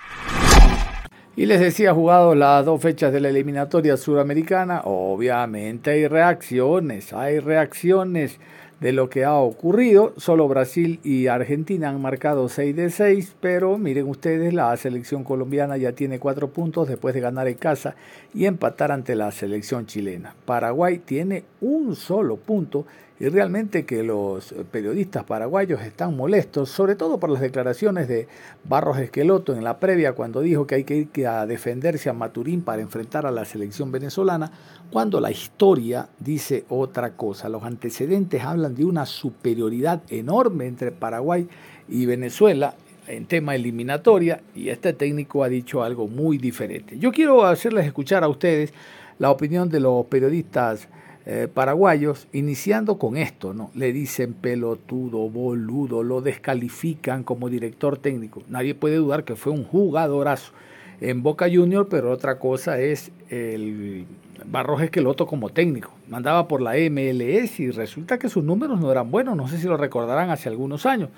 [1.35, 7.39] Y les decía, jugado las dos fechas de la eliminatoria suramericana, obviamente hay reacciones, hay
[7.39, 8.37] reacciones
[8.79, 10.13] de lo que ha ocurrido.
[10.17, 15.75] Solo Brasil y Argentina han marcado 6 de 6, pero miren ustedes, la selección colombiana
[15.75, 17.95] ya tiene 4 puntos después de ganar en casa
[18.35, 20.35] y empatar ante la selección chilena.
[20.45, 22.85] Paraguay tiene un solo punto
[23.23, 28.27] y realmente que los periodistas paraguayos están molestos, sobre todo por las declaraciones de
[28.65, 32.63] Barros Esqueloto en la previa cuando dijo que hay que ir a defenderse a Maturín
[32.63, 34.51] para enfrentar a la selección venezolana,
[34.91, 37.47] cuando la historia dice otra cosa.
[37.47, 41.47] Los antecedentes hablan de una superioridad enorme entre Paraguay
[41.87, 42.75] y Venezuela
[43.07, 46.99] en tema eliminatoria y este técnico ha dicho algo muy diferente.
[46.99, 48.73] Yo quiero hacerles escuchar a ustedes
[49.17, 50.89] la opinión de los periodistas
[51.25, 53.71] eh, paraguayos, iniciando con esto, ¿no?
[53.75, 58.43] Le dicen pelotudo, boludo, lo descalifican como director técnico.
[58.49, 60.51] Nadie puede dudar que fue un jugadorazo
[60.99, 64.05] en Boca Junior, pero otra cosa es el
[64.45, 65.93] Barros Esqueloto como técnico.
[66.09, 69.67] Mandaba por la MLS y resulta que sus números no eran buenos, no sé si
[69.67, 71.09] lo recordarán hace algunos años.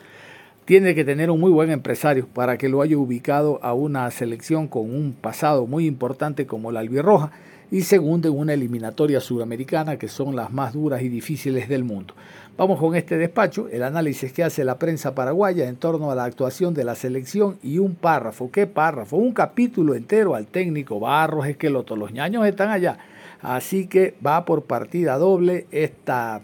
[0.65, 4.67] Tiene que tener un muy buen empresario para que lo haya ubicado a una selección
[4.67, 7.31] con un pasado muy importante como la albirroja
[7.71, 12.13] y segundo en una eliminatoria suramericana que son las más duras y difíciles del mundo.
[12.57, 16.23] Vamos con este despacho, el análisis que hace la prensa paraguaya en torno a la
[16.23, 19.17] actuación de la selección y un párrafo, ¿qué párrafo?
[19.17, 22.97] Un capítulo entero al técnico Barros Esqueloto, los ñaños están allá,
[23.41, 26.39] así que va por partida doble esta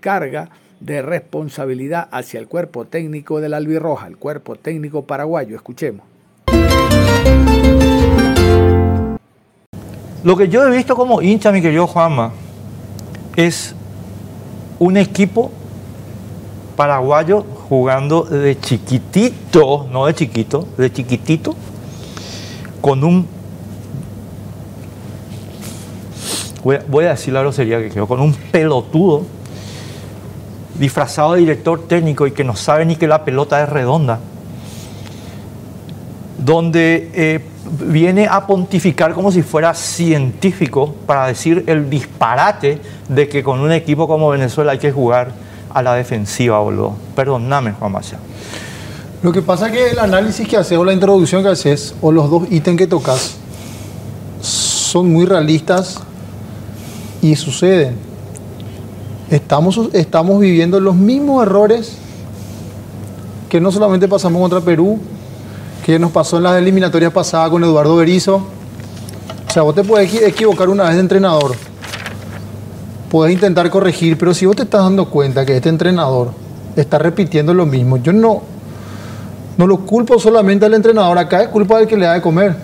[0.00, 6.17] carga de responsabilidad hacia el cuerpo técnico de la albirroja, el cuerpo técnico paraguayo, escuchemos.
[10.24, 12.32] Lo que yo he visto como hincha, mi querido Juanma,
[13.36, 13.74] es
[14.80, 15.52] un equipo
[16.76, 21.54] paraguayo jugando de chiquitito, no de chiquito, de chiquitito,
[22.80, 23.26] con un...
[26.64, 29.24] Voy a, decir la grosería que quiero, con un pelotudo
[30.78, 34.18] disfrazado de director técnico y que no sabe ni que la pelota es redonda,
[36.38, 43.42] donde eh, viene a pontificar como si fuera científico para decir el disparate de que
[43.42, 45.32] con un equipo como Venezuela hay que jugar
[45.72, 46.94] a la defensiva, boludo.
[47.14, 48.18] Perdóname, Juan Macia.
[49.22, 52.12] Lo que pasa es que el análisis que haces o la introducción que haces o
[52.12, 53.36] los dos ítems que tocas
[54.40, 56.00] son muy realistas
[57.20, 57.96] y suceden.
[59.30, 61.98] Estamos, estamos viviendo los mismos errores
[63.48, 65.00] que no solamente pasamos contra Perú,
[65.88, 68.42] que nos pasó en las eliminatorias pasadas con Eduardo Berizzo.
[69.48, 71.54] O sea, vos te puedes equi- equivocar una vez de entrenador.
[73.10, 76.32] Puedes intentar corregir, pero si vos te estás dando cuenta que este entrenador
[76.76, 78.42] está repitiendo lo mismo, yo no,
[79.56, 82.54] no lo culpo solamente al entrenador, acá es culpa del que le da de comer.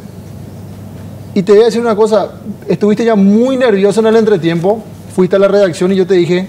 [1.33, 2.29] Y te voy a decir una cosa,
[2.69, 4.83] estuviste ya muy nervioso en el entretiempo,
[5.17, 6.47] fuiste a la redacción y yo te dije,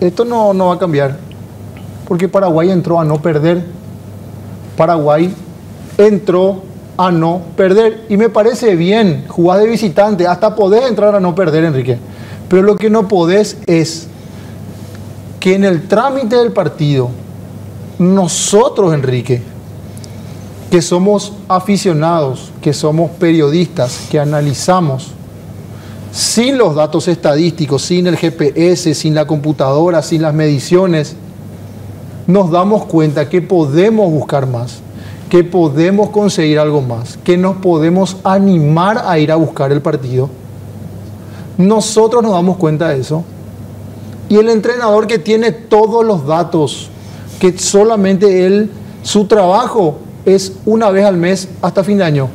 [0.00, 1.16] esto no, no va a cambiar,
[2.06, 3.79] porque Paraguay entró a no perder,
[4.80, 5.30] Paraguay
[5.98, 6.62] entró
[6.96, 11.34] a no perder, y me parece bien, jugás de visitante, hasta podés entrar a no
[11.34, 11.98] perder, Enrique,
[12.48, 14.06] pero lo que no podés es
[15.38, 17.10] que en el trámite del partido,
[17.98, 19.42] nosotros, Enrique,
[20.70, 25.08] que somos aficionados, que somos periodistas, que analizamos,
[26.10, 31.16] sin los datos estadísticos, sin el GPS, sin la computadora, sin las mediciones,
[32.26, 34.80] nos damos cuenta que podemos buscar más,
[35.28, 40.28] que podemos conseguir algo más, que nos podemos animar a ir a buscar el partido.
[41.58, 43.24] Nosotros nos damos cuenta de eso.
[44.28, 46.88] Y el entrenador que tiene todos los datos,
[47.40, 48.70] que solamente él,
[49.02, 52.28] su trabajo es una vez al mes hasta fin de año.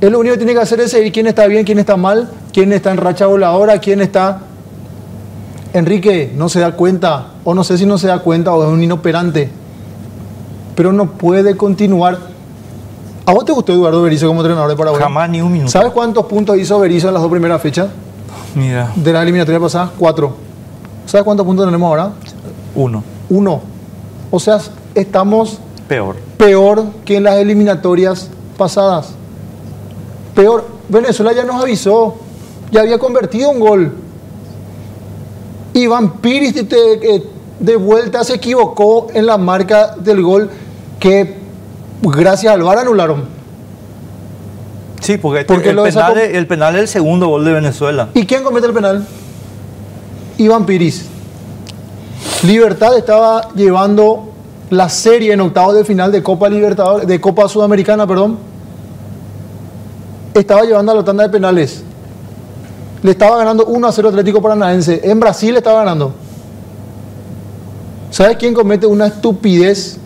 [0.00, 2.30] Él lo único que tiene que hacer es seguir quién está bien, quién está mal,
[2.52, 4.42] quién está en racha voladora, quién está...
[5.72, 8.68] Enrique no se da cuenta, o no sé si no se da cuenta, o es
[8.68, 9.50] un inoperante,
[10.74, 12.18] pero no puede continuar.
[13.26, 15.00] ¿A vos te gustó Eduardo Berizzo como entrenador de Paraguay?
[15.00, 15.70] Jamás ni un minuto.
[15.70, 17.88] ¿Sabes cuántos puntos hizo Berizzo en las dos primeras fechas
[18.56, 19.90] Mira, de la eliminatoria pasada?
[19.96, 20.34] Cuatro.
[21.06, 22.10] ¿Sabes cuántos puntos tenemos ahora?
[22.74, 23.04] uno.
[23.28, 23.60] Uno.
[24.32, 24.58] O sea,
[24.94, 26.16] estamos Peor.
[26.36, 29.10] peor que en las eliminatorias pasadas.
[30.34, 30.66] Peor.
[30.88, 32.16] Venezuela ya nos avisó,
[32.72, 33.94] ya había convertido un gol.
[35.74, 37.22] Iván Piris te- eh,
[37.58, 40.50] de vuelta se equivocó en la marca del gol
[40.98, 41.36] que
[42.02, 43.24] gracias al VAR anularon.
[45.00, 48.08] Sí, porque, Porque el, penal, sacó- el penal es el segundo gol de Venezuela.
[48.14, 49.06] ¿Y quién comete el penal?
[50.38, 51.06] Iván Piris.
[52.44, 54.30] Libertad estaba llevando
[54.70, 58.38] la serie en octavos de final de Copa Libertadores, de Copa Sudamericana, perdón.
[60.34, 61.82] Estaba llevando a la tanda de penales.
[63.02, 65.00] Le estaba ganando 1 a 0 Atlético Paranaense.
[65.04, 66.12] En Brasil estaba ganando.
[68.10, 69.98] ¿Sabes quién comete una estupidez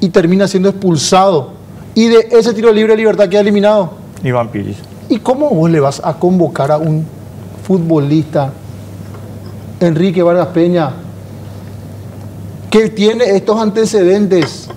[0.00, 1.52] y termina siendo expulsado?
[1.94, 3.92] Y de ese tiro libre Libertad queda eliminado.
[4.22, 4.76] Iván Piris.
[5.08, 7.06] ¿Y cómo vos le vas a convocar a un
[7.66, 8.50] futbolista,
[9.80, 10.92] Enrique Vargas Peña,
[12.70, 14.68] que tiene estos antecedentes?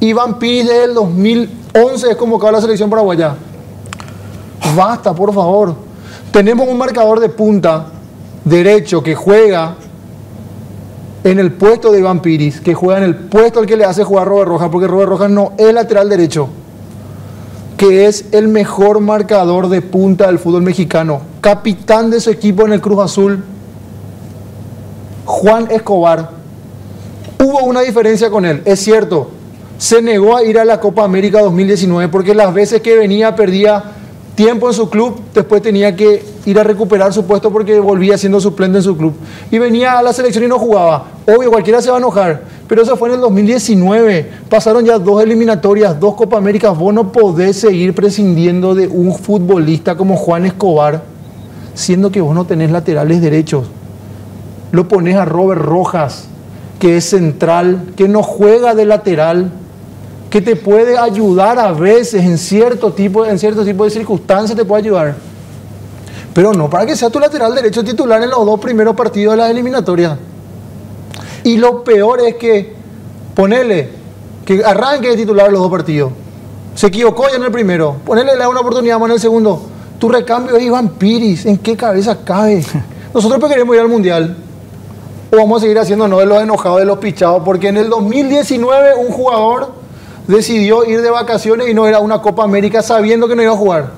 [0.00, 3.34] Iván Piris desde el 2011 es convocado a la selección paraguaya.
[4.74, 5.87] Basta, por favor.
[6.32, 7.86] Tenemos un marcador de punta
[8.44, 9.76] derecho que juega
[11.24, 14.04] en el puesto de Iván Piris, que juega en el puesto al que le hace
[14.04, 16.48] jugar Robert Rojas, porque Robert Rojas no es lateral derecho
[17.78, 22.72] que es el mejor marcador de punta del fútbol mexicano, capitán de su equipo en
[22.72, 23.44] el Cruz Azul,
[25.24, 26.32] Juan Escobar.
[27.38, 29.30] Hubo una diferencia con él, es cierto,
[29.78, 33.84] se negó a ir a la Copa América 2019 porque las veces que venía perdía
[34.38, 38.40] tiempo en su club, después tenía que ir a recuperar su puesto porque volvía siendo
[38.40, 39.12] suplente en su club.
[39.50, 41.06] Y venía a la selección y no jugaba.
[41.26, 44.30] Obvio, cualquiera se va a enojar, pero eso fue en el 2019.
[44.48, 46.78] Pasaron ya dos eliminatorias, dos Copa Américas.
[46.78, 51.02] Vos no podés seguir prescindiendo de un futbolista como Juan Escobar,
[51.74, 53.66] siendo que vos no tenés laterales derechos.
[54.70, 56.28] Lo pones a Robert Rojas,
[56.78, 59.50] que es central, que no juega de lateral
[60.30, 64.64] que te puede ayudar a veces en cierto tipo, en cierto tipo de circunstancias te
[64.64, 65.14] puede ayudar.
[66.34, 69.38] Pero no para que sea tu lateral derecho titular en los dos primeros partidos de
[69.38, 70.18] las eliminatorias.
[71.44, 72.74] Y lo peor es que
[73.34, 73.88] ponele
[74.44, 76.12] que arranque de titular los dos partidos.
[76.74, 77.96] Se equivocó ya en el primero.
[78.04, 79.62] Ponele le da una oportunidad más en el segundo.
[79.98, 81.46] Tu recambio es Iván Piris.
[81.46, 82.64] ¿En qué cabeza cabe?
[83.14, 84.36] Nosotros pues queremos ir al mundial.
[85.32, 87.42] O vamos a seguir haciéndonos de los enojados, de los pichados.
[87.44, 89.77] Porque en el 2019 un jugador
[90.28, 93.56] decidió ir de vacaciones y no era una Copa América sabiendo que no iba a
[93.56, 93.90] jugar.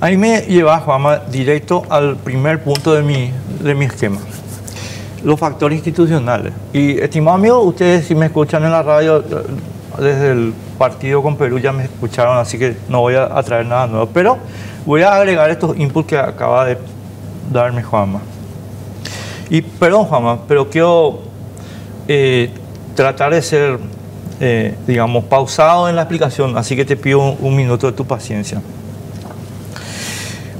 [0.00, 4.18] Ahí me lleva, Juanma, directo al primer punto de mi, de mi esquema.
[5.22, 6.52] Los factores institucionales.
[6.72, 9.22] Y, estimado amigo, ustedes si me escuchan en la radio,
[9.98, 13.66] desde el partido con Perú ya me escucharon, así que no voy a, a traer
[13.66, 14.08] nada nuevo.
[14.12, 14.38] Pero
[14.84, 16.76] voy a agregar estos inputs que acaba de
[17.52, 18.20] darme Juanma.
[19.50, 21.20] Y perdón, Juanma, pero quiero
[22.08, 22.50] eh,
[22.94, 23.78] tratar de ser,
[24.40, 28.60] eh, digamos, pausado en la explicación, así que te pido un, minuto de tu paciencia.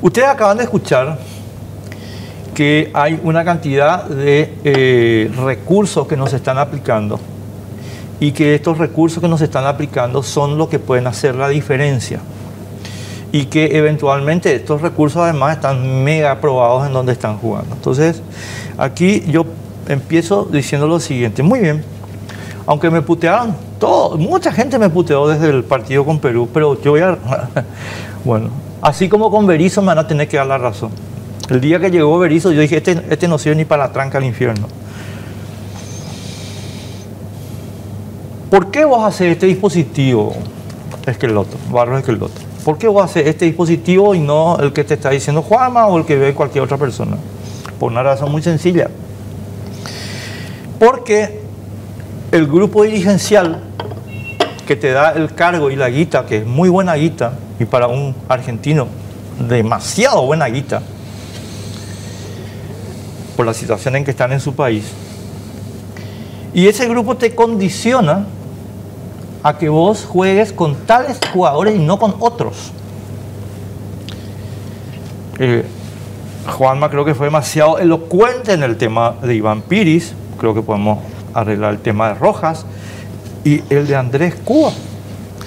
[0.01, 1.18] Ustedes acaban de escuchar
[2.55, 7.18] que hay una cantidad de eh, recursos que nos están aplicando
[8.20, 12.20] y que estos recursos que nos están aplicando son los que pueden hacer la diferencia
[13.33, 17.75] y que eventualmente estos recursos además están mega aprobados en donde están jugando.
[17.75, 18.22] Entonces,
[18.79, 19.45] aquí yo
[19.89, 21.85] empiezo diciendo lo siguiente, muy bien,
[22.67, 26.93] aunque me putearon, todo, mucha gente me puteó desde el partido con Perú, pero yo
[26.93, 27.19] voy a...
[28.25, 28.49] Bueno,
[28.81, 30.91] así como con Berizzo me van a tener que dar la razón.
[31.51, 34.17] El día que llegó Berizzo, yo dije, este, este no sirve ni para la tranca
[34.17, 34.67] al infierno.
[38.49, 40.33] ¿Por qué vos haces este dispositivo,
[41.05, 42.41] esqueloto, barro esqueloto?
[42.65, 45.99] ¿Por qué vos haces este dispositivo y no el que te está diciendo Juanma o
[45.99, 47.19] el que ve cualquier otra persona?
[47.79, 48.89] Por una razón muy sencilla.
[50.79, 51.44] Porque
[52.35, 53.61] el grupo dirigencial
[54.66, 57.87] que te da el cargo y la guita, que es muy buena guita, y para
[57.87, 58.89] un argentino
[59.49, 60.82] demasiado buena guita,
[63.37, 64.85] por la situación en que están en su país.
[66.53, 68.26] Y ese grupo te condiciona
[69.45, 72.72] a que vos juegues con tales jugadores y no con otros.
[75.39, 75.64] Eh,
[76.49, 80.99] Juanma creo que fue demasiado elocuente en el tema de Iván Piris, creo que podemos
[81.35, 82.64] arreglar el tema de Rojas
[83.45, 84.72] y el de Andrés Cuba.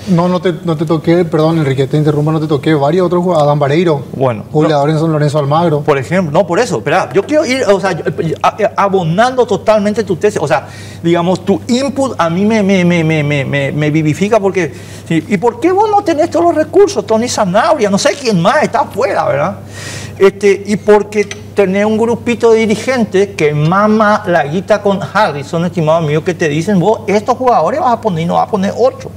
[0.08, 3.22] No, no te, no te toqué, perdón Enrique, te interrumpo, no te toqué varios otros
[3.24, 5.82] jugadores, Adán Vareiro, Bueno, goleador en San Lorenzo Almagro.
[5.82, 7.90] Por ejemplo, no, por eso, espera, yo quiero ir, o sea,
[8.42, 10.68] a- abonando totalmente tu tesis, o sea,
[11.04, 14.74] digamos, tu input a mí me, me, me, me, me, me- me vivifica porque,
[15.10, 17.06] ¿y por qué vos no tenés todos los recursos?
[17.06, 19.58] Tony Sanabria, no sé quién más está afuera, ¿verdad?
[20.18, 26.02] Este, y porque tenés un grupito de dirigentes que mama la guita con Harrison, estimado
[26.02, 28.74] mío, que te dicen, vos, estos jugadores vas a poner y no vas a poner
[28.78, 29.12] otro.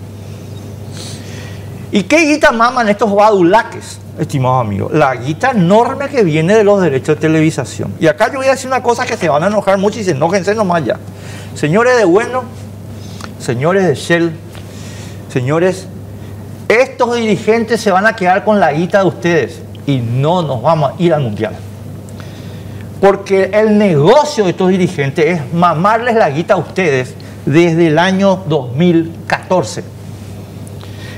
[1.93, 4.93] ¿Y qué guita maman estos badulaques, estimados amigos?
[4.93, 7.93] La guita enorme que viene de los derechos de televisación.
[7.99, 10.05] Y acá yo voy a decir una cosa que se van a enojar mucho y
[10.05, 10.99] se enojense nomás ya.
[11.57, 12.45] Señores de Bueno,
[13.41, 14.33] señores de Shell,
[15.33, 15.89] señores,
[16.69, 20.93] estos dirigentes se van a quedar con la guita de ustedes y no nos vamos
[20.93, 21.57] a ir al mundial.
[23.01, 27.15] Porque el negocio de estos dirigentes es mamarles la guita a ustedes
[27.47, 30.00] desde el año 2014.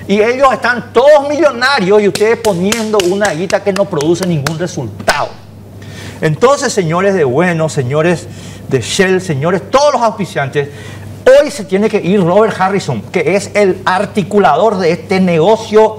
[0.09, 5.29] Y ellos están todos millonarios y ustedes poniendo una guita que no produce ningún resultado.
[6.21, 8.27] Entonces, señores de Bueno, señores
[8.69, 10.69] de Shell, señores, todos los auspiciantes,
[11.27, 15.99] hoy se tiene que ir Robert Harrison, que es el articulador de este negocio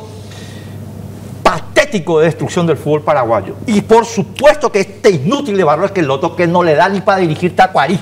[1.43, 3.55] patético de destrucción del fútbol paraguayo.
[3.67, 7.19] Y por supuesto que este inútil de Barro Esqueloto que no le da ni para
[7.19, 7.99] dirigir Tacuarí.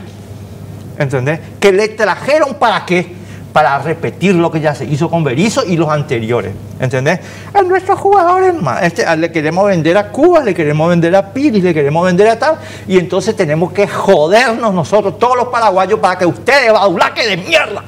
[0.97, 1.39] ¿Entendés?
[1.59, 3.20] Que le trajeron para qué?
[3.53, 6.53] Para repetir lo que ya se hizo con Berizzo y los anteriores.
[6.79, 7.19] ¿Entendés?
[7.53, 8.83] A nuestros jugadores más.
[8.83, 12.39] Este, le queremos vender a Cuba, le queremos vender a Piris, le queremos vender a
[12.39, 12.57] tal.
[12.87, 17.83] Y entonces tenemos que jodernos nosotros, todos los paraguayos, para que ustedes, baulaques de mierda,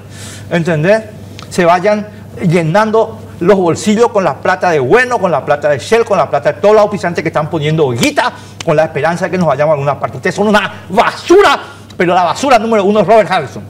[0.50, 1.04] ¿entendés?
[1.50, 2.08] Se vayan
[2.42, 6.30] llenando los bolsillos con la plata de Bueno, con la plata de Shell, con la
[6.30, 8.32] plata de todos los auspiciantes que están poniendo guita,
[8.66, 10.18] con la esperanza de que nos vayamos a alguna parte.
[10.18, 11.60] Ustedes son una basura,
[11.98, 13.64] pero la basura número uno es Robert Harrison.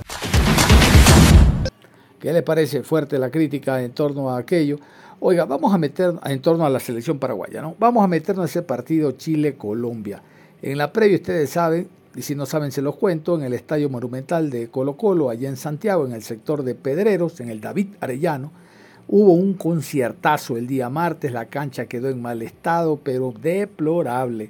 [2.24, 4.80] ¿Qué le parece fuerte la crítica en torno a aquello?
[5.20, 7.76] Oiga, vamos a meter en torno a la selección paraguaya, ¿no?
[7.78, 10.22] Vamos a meternos en ese partido Chile-Colombia.
[10.62, 13.90] En la previa, ustedes saben, y si no saben se los cuento, en el Estadio
[13.90, 17.88] Monumental de Colo Colo, allá en Santiago, en el sector de Pedreros, en el David
[18.00, 18.54] Arellano,
[19.10, 24.50] hubo un conciertazo el día martes, la cancha quedó en mal estado, pero deplorable.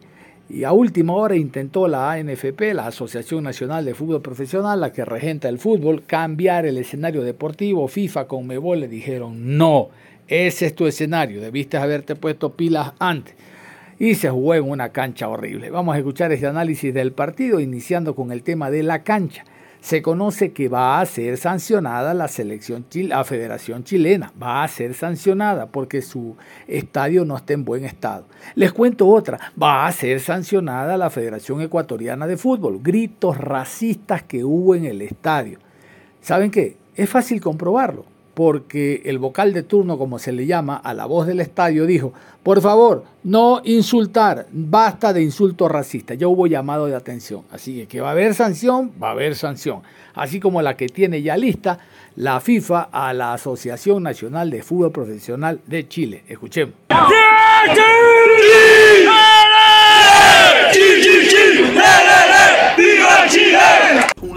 [0.50, 5.06] Y a última hora intentó la ANFP, la Asociación Nacional de Fútbol Profesional, la que
[5.06, 7.88] regenta el fútbol, cambiar el escenario deportivo.
[7.88, 9.90] FIFA con Mebol le dijeron, no,
[10.28, 13.36] ese es tu escenario, debiste haberte puesto pilas antes.
[14.00, 15.70] Y se jugó en una cancha horrible.
[15.70, 19.46] Vamos a escuchar este análisis del partido, iniciando con el tema de la cancha.
[19.84, 24.94] Se conoce que va a ser sancionada la selección la Federación Chilena, va a ser
[24.94, 26.38] sancionada porque su
[26.70, 28.24] estadio no está en buen estado.
[28.56, 34.46] Les cuento otra, va a ser sancionada la Federación Ecuatoriana de Fútbol, gritos racistas que
[34.46, 35.60] hubo en el estadio.
[36.22, 36.78] ¿Saben qué?
[36.96, 41.28] Es fácil comprobarlo, porque el vocal de turno, como se le llama, a la voz
[41.28, 46.18] del estadio, dijo, por favor, no insultar, basta de insultos racistas.
[46.18, 49.36] Ya hubo llamado de atención, así que que va a haber sanción, va a haber
[49.36, 49.82] sanción.
[50.14, 51.80] Así como la que tiene ya lista
[52.16, 56.24] la FIFA a la Asociación Nacional de Fútbol Profesional de Chile.
[56.28, 56.76] Escuchemos.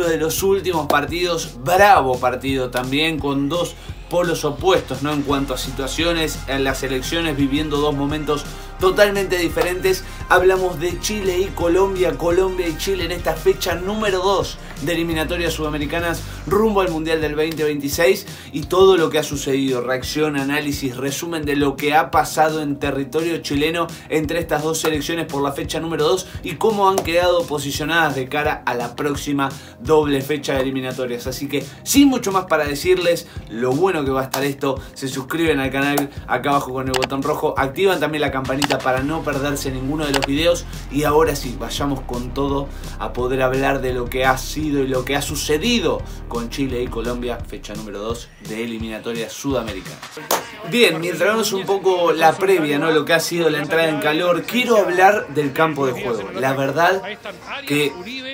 [0.06, 3.74] De los últimos partidos, bravo partido también, con dos
[4.08, 5.12] polos opuestos, ¿no?
[5.12, 8.44] En cuanto a situaciones, en las elecciones viviendo dos momentos
[8.78, 10.04] totalmente diferentes.
[10.28, 15.54] Hablamos de Chile y Colombia, Colombia y Chile en esta fecha número 2 de eliminatorias
[15.54, 21.44] sudamericanas rumbo al Mundial del 2026 y todo lo que ha sucedido, reacción, análisis, resumen
[21.44, 25.80] de lo que ha pasado en territorio chileno entre estas dos selecciones por la fecha
[25.80, 29.48] número 2 y cómo han quedado posicionadas de cara a la próxima
[29.80, 31.26] doble fecha de eliminatorias.
[31.26, 35.08] Así que sin mucho más para decirles, lo bueno que va a estar esto, se
[35.08, 39.22] suscriben al canal acá abajo con el botón rojo, activan también la campanita para no
[39.22, 43.92] perderse ninguno de los videos y ahora sí, vayamos con todo a poder hablar de
[43.92, 48.00] lo que ha sido y lo que ha sucedido con Chile y Colombia, fecha número
[48.00, 49.96] 2 de eliminatoria sudamericana.
[50.70, 52.90] Bien, mientras vemos un poco la previa, ¿no?
[52.90, 56.30] lo que ha sido la entrada en calor, quiero hablar del campo de juego.
[56.32, 57.02] La verdad
[57.66, 57.92] que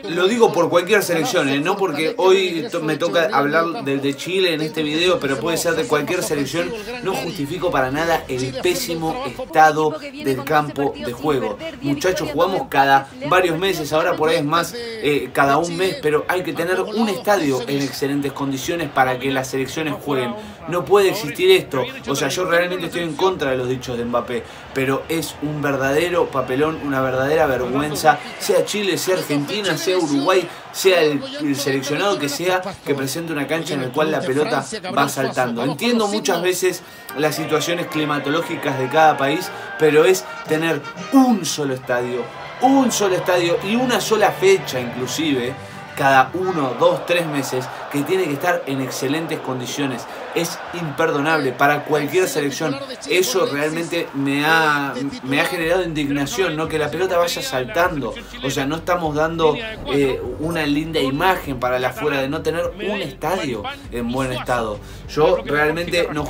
[0.08, 1.60] lo digo por cualquier selección, ¿eh?
[1.60, 5.74] no porque hoy me toca hablar del de Chile en este video, pero puede ser
[5.74, 6.72] de cualquier selección,
[7.02, 11.58] no justifico para nada el pésimo estado del campo de juego.
[11.80, 16.24] Muchachos, jugamos cada varios meses, ahora por ahí es más eh, cada un mes, pero
[16.28, 20.34] hay que tener un estadio en excelentes condiciones para que las selecciones jueguen.
[20.68, 21.84] No puede existir esto.
[22.08, 24.42] O sea, yo realmente estoy en contra de los dichos de Mbappé,
[24.74, 31.00] pero es un verdadero papelón, una verdadera vergüenza, sea Chile, sea Argentina, sea Uruguay, sea
[31.02, 34.64] el, seleccionado que sea, que presente una cancha en la cual la pelota
[34.96, 35.64] va saltando.
[35.64, 36.82] Entiendo muchas veces
[37.18, 40.80] las situaciones climatológicas de cada país, pero es tener
[41.12, 42.22] un solo estadio,
[42.62, 45.54] un solo estadio y una sola fecha inclusive
[45.96, 50.06] cada uno, dos, tres meses que tiene que estar en excelentes condiciones.
[50.34, 52.76] Es imperdonable para cualquier selección.
[53.08, 56.68] Eso realmente me ha, me ha generado indignación, ¿no?
[56.68, 58.14] Que la pelota vaya saltando.
[58.42, 59.54] O sea, no estamos dando
[59.92, 64.78] eh, una linda imagen para la afuera de no tener un estadio en buen estado.
[65.08, 66.24] Yo realmente no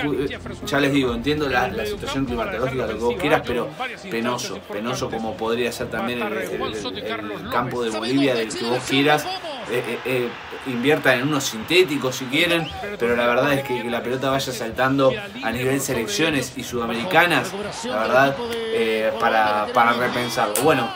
[0.67, 3.69] ya les digo, entiendo la, situación climatológica, lo que vos quieras, pero
[4.11, 9.27] penoso, penoso como podría ser también el campo de Bolivia del que vos quieras.
[9.73, 10.29] Eh, eh, eh,
[10.67, 12.69] inviertan en unos sintéticos si quieren,
[12.99, 15.11] pero la verdad es que, la pelota vaya saltando
[15.43, 17.51] a nivel selecciones y sudamericanas,
[17.85, 18.37] la verdad,
[19.19, 20.55] para, para repensarlo.
[20.63, 20.89] Bueno,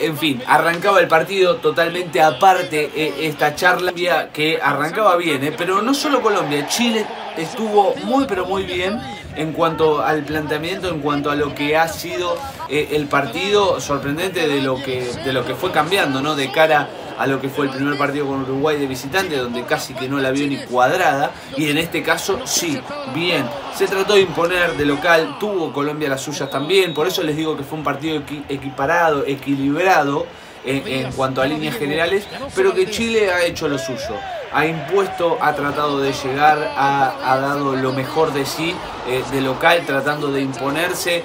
[0.00, 2.90] en fin, arrancaba el partido totalmente aparte
[3.26, 3.92] esta charla
[4.32, 8.98] que arrancaba bien, pero no solo Colombia, Chile estuvo muy pero muy bien
[9.36, 12.36] en cuanto al planteamiento, en cuanto a lo que ha sido
[12.68, 16.34] el partido sorprendente de lo que de lo que fue cambiando, ¿no?
[16.34, 19.94] De cara a lo que fue el primer partido con Uruguay de visitante, donde casi
[19.94, 22.80] que no la vio ni cuadrada, y en este caso sí,
[23.14, 23.48] bien.
[23.76, 27.56] Se trató de imponer de local, tuvo Colombia las suyas también, por eso les digo
[27.56, 30.26] que fue un partido equiparado, equilibrado
[30.64, 34.16] en, cuanto a líneas generales, pero que Chile ha hecho lo suyo
[34.52, 38.74] ha impuesto, ha tratado de llegar, ha, dado lo mejor de sí
[39.08, 41.22] eh, de local, tratando de imponerse.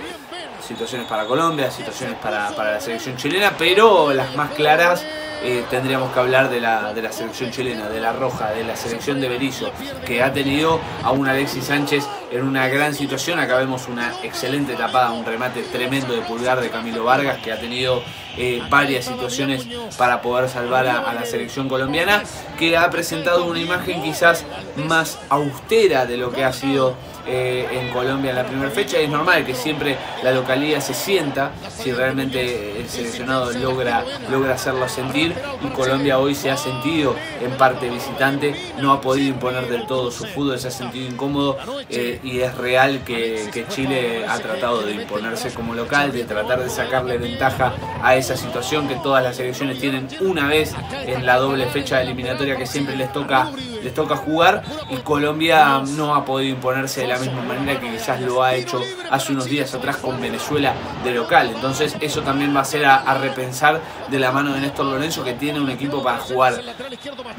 [0.66, 5.06] Situaciones para Colombia, situaciones para, para la selección chilena, pero las más claras
[5.44, 8.76] eh, tendríamos que hablar de la, de la selección chilena, de la Roja, de la
[8.76, 9.72] selección de Berizzo,
[10.06, 13.40] que ha tenido a un Alexis Sánchez en una gran situación.
[13.40, 17.60] Acá vemos una excelente tapada, un remate tremendo de pulgar de Camilo Vargas, que ha
[17.60, 18.02] tenido
[18.38, 19.66] eh, varias situaciones
[19.98, 22.24] para poder salvar a, la selección colombiana,
[22.58, 26.96] que ha presentado una imagen quizás más austera de lo que ha sido
[27.30, 28.98] eh, en Colombia en la primera fecha.
[29.00, 34.88] Es normal que siempre la localidad se sienta si realmente el seleccionado logra, logra hacerlo
[34.88, 35.36] sentir.
[35.62, 40.10] Y Colombia hoy se ha sentido en parte visitante, no ha podido imponer del todo
[40.10, 41.58] su fútbol, se ha sentido incómodo
[41.90, 46.64] eh, y es real que, que, Chile ha tratado de imponerse como local, de tratar
[46.64, 50.76] de sacarle ventaja a esa situación que todas las selecciones tienen una vez
[51.06, 53.52] en la doble fecha eliminatoria que siempre les toca,
[53.82, 58.20] les toca jugar y Colombia no ha podido imponerse de la misma manera que quizás
[58.20, 60.74] lo ha hecho hace unos días atrás con Venezuela
[61.06, 61.54] de local.
[61.56, 65.32] Entonces eso también va a ser a, repensar de la mano de Néstor Lorenzo que
[65.34, 66.62] tiene un equipo para jugar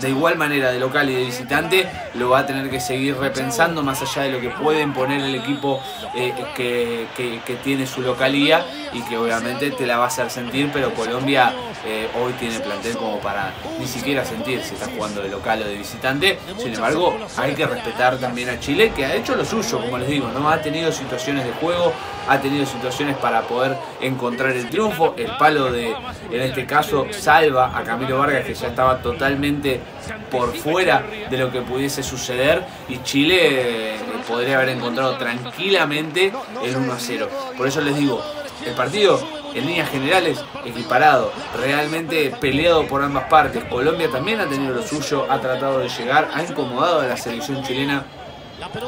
[0.01, 1.87] de igual manera de local y de visitante.
[2.15, 5.35] Lo va a tener que seguir repensando más allá de lo que pueden poner el
[5.35, 5.83] equipo
[6.15, 8.65] eh, que, que, tiene su localía
[8.95, 11.53] y que obviamente te la va a hacer sentir, pero Colombia
[11.85, 15.65] eh, hoy tiene plantel como para ni siquiera sentir si está jugando de local o
[15.67, 16.39] de visitante.
[16.57, 20.09] Sin embargo, hay que respetar también a Chile que ha hecho lo suyo como les
[20.09, 20.49] digo, ¿no?
[20.49, 21.93] Ha tenido situaciones de juego,
[22.29, 25.15] ha tenido situaciones para poder encontrar el triunfo.
[25.17, 25.97] El palo de,
[26.31, 29.81] en este caso, salva a Camilo Vargas, que ya estaba totalmente
[30.31, 32.63] por fuera de lo que pudiese suceder.
[32.89, 33.97] Y Chile eh,
[34.29, 37.29] podría haber encontrado tranquilamente el 1 a 0.
[37.57, 38.23] Por eso les digo,
[38.65, 43.65] el partido en líneas generales equiparado, realmente peleado por ambas partes.
[43.65, 47.63] Colombia también ha tenido lo suyo, ha tratado de llegar, ha incomodado a la selección
[47.63, 48.05] chilena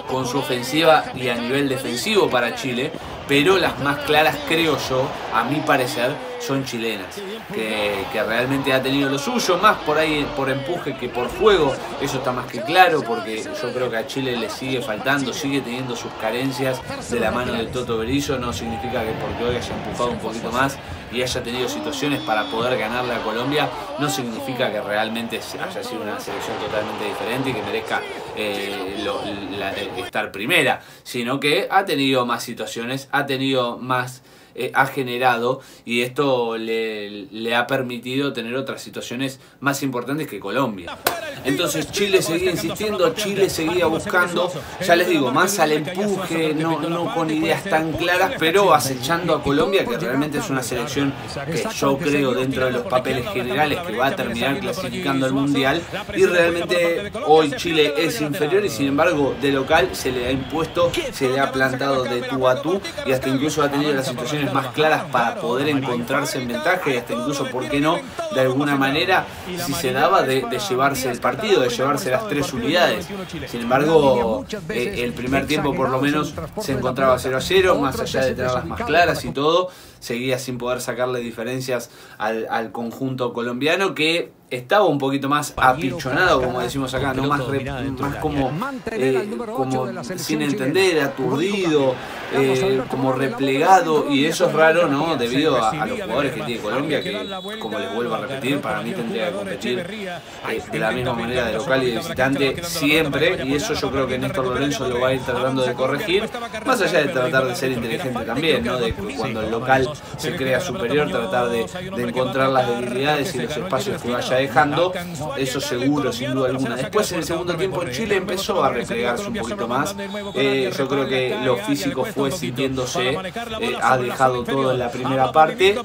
[0.09, 2.93] con su ofensiva y a nivel defensivo para Chile,
[3.29, 6.11] pero las más claras creo yo, a mi parecer,
[6.41, 7.15] son chilenas,
[7.55, 12.19] que, realmente ha tenido lo suyo, más por ahí por empuje que por juego, eso
[12.19, 15.95] está más que claro, porque yo creo que a Chile le sigue faltando, sigue teniendo
[15.95, 20.11] sus carencias de la mano del Toto Berizzo, no significa que porque hoy haya empujado
[20.11, 20.77] un poquito más
[21.13, 23.69] y haya tenido situaciones para poder ganarle a Colombia,
[23.99, 28.01] no significa que realmente haya sido una selección totalmente diferente y que merezca
[28.37, 29.23] eh, lo,
[29.59, 34.23] la, estar primera, sino que ha tenido más situaciones, ha tenido más
[34.61, 40.39] eh, ha generado y esto le, le, ha permitido tener otras situaciones más importantes que
[40.39, 40.99] Colombia.
[41.45, 44.53] Entonces Chile seguía insistiendo, Chile seguía buscando,
[44.87, 49.43] ya les digo, más al empuje, no, no con ideas tan claras, pero acechando a
[49.43, 51.15] Colombia, que realmente es una selección
[51.47, 55.81] que yo creo dentro de los papeles generales que va a terminar clasificando al Mundial
[56.15, 60.93] y realmente hoy Chile es inferior y sin embargo de local se le ha impuesto,
[61.13, 64.50] se le ha plantado de tú a tú y hasta incluso ha tenido las situaciones
[64.53, 67.99] más claras para poder encontrarse en ventaja y hasta incluso, ¿por qué no?
[68.35, 69.27] De alguna manera,
[69.65, 73.09] si se daba, de, llevarse el partido, de llevarse las tres unidades.
[73.49, 78.01] Sin embargo, eh, el primer tiempo por lo menos se encontraba 0 a 0, más
[78.01, 83.95] allá de trabas más claras y todo, seguía sin poder sacarle diferencias al conjunto colombiano
[83.95, 88.51] que estaba un poquito más apichonado, como decimos acá, no más, re, más como,
[88.91, 91.95] eh, como sin entender, aturdido,
[92.35, 95.17] eh, como replegado, y eso es raro, ¿no?
[95.17, 98.83] Debido a, a, los jugadores que tiene Colombia, que, como les vuelvo a repetir, para
[98.83, 103.45] mí tendría que competir eh, de la misma manera de local y de visitante siempre,
[103.45, 106.29] y eso yo creo que Néstor Lorenzo lo va a ir tratando de corregir,
[106.67, 108.79] más allá de tratar de ser inteligente también, ¿no?
[108.79, 113.57] De cuando el local se crea superior, tratar de, de encontrar las debilidades y los
[113.57, 114.93] espacios que vaya dejando,
[115.37, 116.77] eso seguro, sin duda alguna.
[116.77, 119.95] Después en el segundo tiempo Chile empezó a replegarse un poquito más.
[120.35, 125.31] Eh, yo creo que lo físico fue sintiéndose, eh, ha dejado todo en la primera
[125.33, 125.77] parte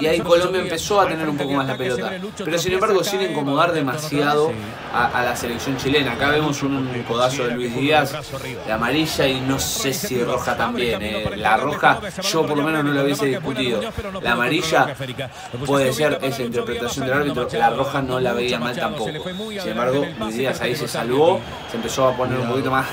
[0.00, 2.12] y ahí Colombia empezó a tener un poco más la pelota.
[2.44, 4.52] Pero sin embargo sin incomodar demasiado
[4.92, 6.12] a, a la selección chilena.
[6.12, 8.14] Acá vemos un codazo de Luis Díaz
[8.66, 11.02] de amarilla y no sé si roja también.
[11.02, 11.36] Eh.
[11.36, 13.80] La roja yo por lo menos no la hubiese discutido.
[14.22, 14.94] La amarilla
[15.66, 19.10] puede ser esa interpretación del árbitro la roja no la veía mal tampoco.
[19.10, 21.40] Sin embargo, Díaz ahí se salvó,
[21.70, 22.86] se empezó a poner un poquito más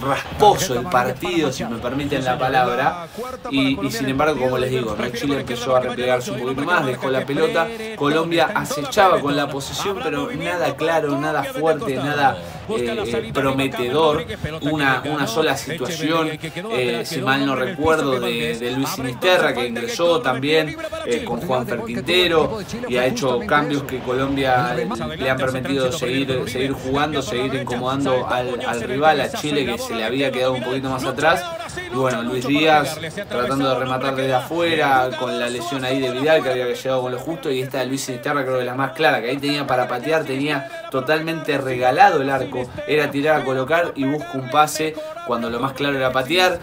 [0.00, 3.08] rasposo el partido, si me permiten la palabra.
[3.50, 5.08] Y, sin embargo, como les digo, ¿no?
[5.10, 7.68] Chile empezó a replegarse un poquito más, dejó la pelota.
[7.96, 12.36] Colombia acechaba con la posesión, pero nada claro, nada fuerte, nada
[12.68, 14.24] eh, prometedor.
[14.62, 16.30] Una, una sola situación,
[16.70, 22.58] eh, si mal no recuerdo, de, Luis Sinisterra, que ingresó también eh, con Juan Quintero
[22.88, 28.60] y ha hecho cambios que Colombia le han permitido seguir, seguir jugando, seguir incomodando al,
[28.66, 31.44] al rival, a Chile, que se le había quedado un poquito más atrás.
[31.92, 36.42] Y bueno, Luis Díaz tratando de rematar desde afuera, con la lesión ahí de Vidal
[36.42, 37.50] que había llegado con lo justo.
[37.50, 40.24] Y esta de Luis Sinisterra creo que la más clara, que ahí tenía para patear,
[40.24, 42.68] tenía totalmente regalado el arco.
[42.86, 44.94] Era tirar a colocar y busca un pase
[45.26, 46.58] cuando lo más claro era patear.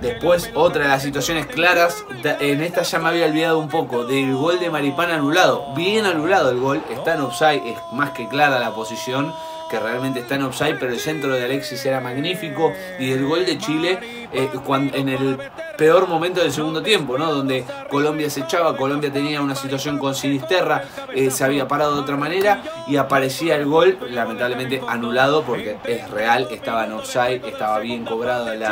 [0.00, 2.04] Después otra de las situaciones claras,
[2.40, 5.74] en esta ya me había olvidado un poco, del gol de Maripán anulado.
[5.74, 9.32] Bien anulado el gol, está en offside, es más que clara la posición
[9.68, 13.44] que realmente está en offside, pero el centro de Alexis era magnífico y el gol
[13.44, 13.98] de Chile
[14.32, 14.50] eh,
[14.94, 15.38] en el
[15.76, 17.32] peor momento del segundo tiempo, ¿no?
[17.32, 22.00] Donde Colombia se echaba, Colombia tenía una situación con Sinisterra, eh, se había parado de
[22.00, 27.78] otra manera y aparecía el gol, lamentablemente anulado porque es real, estaba en offside, estaba
[27.78, 28.64] bien cobrado el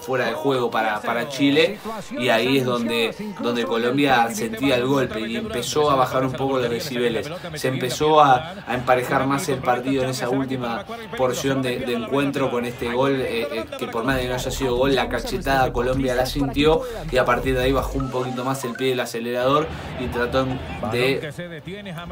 [0.00, 1.78] fuera de juego para, para Chile
[2.10, 6.58] y ahí es donde, donde Colombia sentía el golpe y empezó a bajar un poco
[6.58, 10.84] los decibeles, se empezó a, emparejar más el partido en esa última
[11.16, 14.63] porción de, encuentro con este gol eh, que por más de que no haya sido
[14.68, 18.64] gol, la cachetada Colombia la sintió y a partir de ahí bajó un poquito más
[18.64, 19.66] el pie del acelerador
[20.00, 20.46] y trató
[20.92, 21.32] de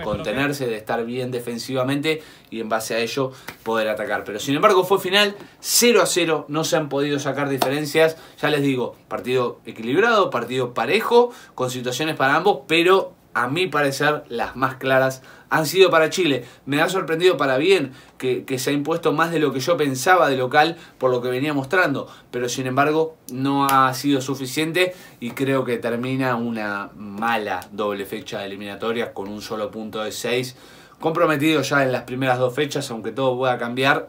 [0.03, 3.33] contenerse, de estar bien defensivamente y en base a ello
[3.63, 4.25] poder atacar.
[4.25, 8.51] Pero sin embargo fue final 0 a 0, no se han podido sacar diferencias, ya
[8.51, 14.57] les digo, partido equilibrado, partido parejo, con situaciones para ambos, pero a mi parecer las
[14.57, 16.45] más claras han sido para Chile.
[16.65, 20.31] Me ha sorprendido para bien que, se ha impuesto más de lo que yo pensaba
[20.31, 25.33] de local por lo que venía mostrando, pero sin embargo no ha sido suficiente y
[25.33, 30.57] creo que termina una mala doble fecha de eliminatorias con un solo punto de 6,
[31.01, 34.09] comprometido ya en las primeras dos fechas, aunque todo pueda cambiar.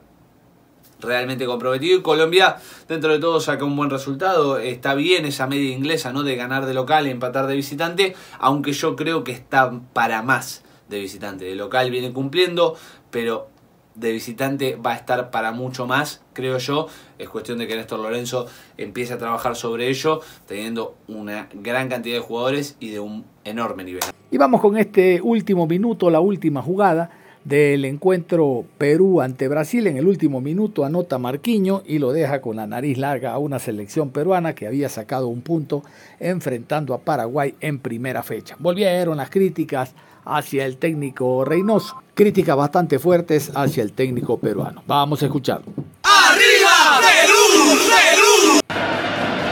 [1.00, 5.76] Realmente comprometido y Colombia dentro de todo saca un buen resultado, está bien esa media
[5.76, 6.24] inglesa ¿no?
[6.24, 11.00] de ganar de local empatar de visitante, aunque yo creo que está para más de
[11.00, 11.46] visitante.
[11.46, 12.76] De local viene cumpliendo,
[13.12, 13.50] pero
[13.96, 16.88] de visitante va a estar para mucho más, creo yo.
[17.20, 22.16] Es cuestión de que Néstor Lorenzo empiece a trabajar sobre ello, teniendo una gran cantidad
[22.16, 24.02] de jugadores y de un enorme nivel.
[24.32, 29.88] Y vamos con este último minuto, la última jugada del encuentro Perú ante Brasil.
[29.88, 33.60] En el último minuto anota Marquiño y lo deja con la nariz larga a una
[33.60, 35.84] selección peruana que había sacado un punto
[36.20, 38.56] enfrentando a Paraguay en primera fecha.
[38.60, 39.94] Volvieron las críticas
[40.26, 44.84] hacia el técnico Reynoso, críticas bastante fuertes hacia el técnico peruano.
[44.88, 45.66] Vamos a escucharlo.
[46.04, 47.80] ¡Arriba Perú!
[47.90, 48.60] ¡Perú!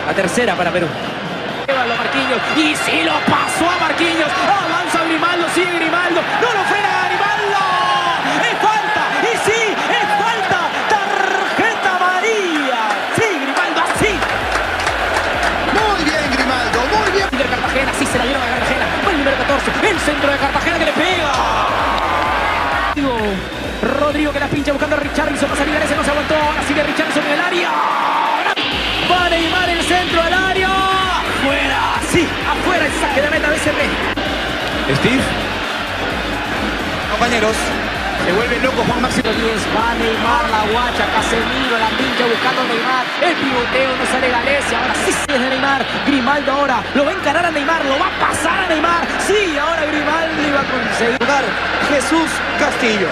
[0.05, 0.87] La tercera para Perú.
[1.67, 4.29] Llévalo Marquinhos y si lo pasó a Marquinhos.
[4.29, 6.21] Avanza Grimaldo, sigue Grimaldo.
[6.41, 6.80] No lo frena
[20.01, 21.31] centro de Cartagena que le pega.
[23.81, 26.35] Rodrigo que la pincha buscando a Richarlison para salir a ese no se aguantó.
[26.35, 27.69] Ahora sigue Richarlison en el área.
[29.11, 30.69] Va Neymar el centro al área.
[31.43, 31.81] Fuera,
[32.11, 34.97] sí, afuera el saque de meta BCP.
[34.97, 35.23] Steve.
[37.11, 37.55] Compañeros,
[38.25, 39.29] se vuelve loco Juan Máximo.
[39.75, 43.05] Va Neymar, la guacha, Casemiro, la pincha buscando Neymar.
[43.21, 44.79] El pivoteo no sale Galecia.
[44.81, 45.85] Ahora sí es de Neymar.
[46.05, 49.07] Grimaldo ahora lo va a encarar a Neymar, lo va a pasar a Neymar.
[49.27, 51.21] Sí, ahora Grimaldo iba a conseguir.
[51.89, 53.07] Jesús Castillo.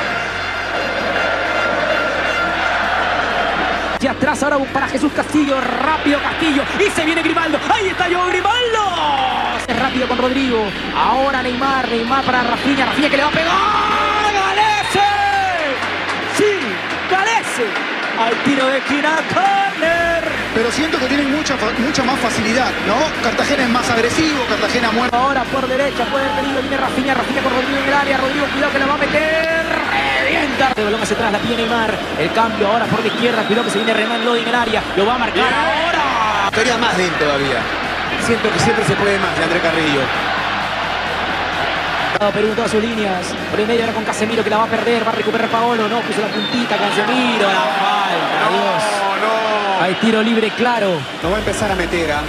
[4.02, 8.26] Y atrás ahora para Jesús Castillo, rápido Castillo, y se viene Grimaldo, ahí está yo
[8.28, 10.64] Grimaldo, es rápido con Rodrigo,
[10.96, 13.99] ahora Neymar, Neymar para Rafinha, Rafinha que le va a pegar,
[18.20, 20.24] Al tiro de esquina, corner.
[20.54, 22.96] Pero siento que tienen mucha, mucha más facilidad, ¿no?
[23.24, 25.16] Cartagena es más agresivo, Cartagena muere.
[25.16, 28.46] Ahora por derecha, puede el peligro, viene Rafinha, Rafinha con Rodrigo en el área, Rodrigo
[28.48, 29.66] cuidado que la va a meter,
[30.24, 30.74] revienta.
[30.76, 33.72] De balón hacia atrás, la pide Neymar, el cambio ahora por la izquierda, cuidado que
[33.72, 36.52] se viene Renan Lodi en el área, lo va a marcar ahora.
[36.52, 37.60] Quería más de él todavía.
[38.26, 40.02] Siento que siempre se puede más de André Carrillo.
[42.18, 43.34] Perú en todas sus líneas.
[43.52, 45.06] Por el medio ahora con Casemiro que la va a perder.
[45.06, 45.88] Va a recuperar Paolo.
[45.88, 47.48] No, puso la puntita Casemiro.
[47.48, 48.50] La falta.
[48.50, 48.84] Dios.
[49.22, 49.84] no.
[49.84, 51.00] Hay tiro libre claro.
[51.24, 52.22] No va a empezar a meter, ¿ah?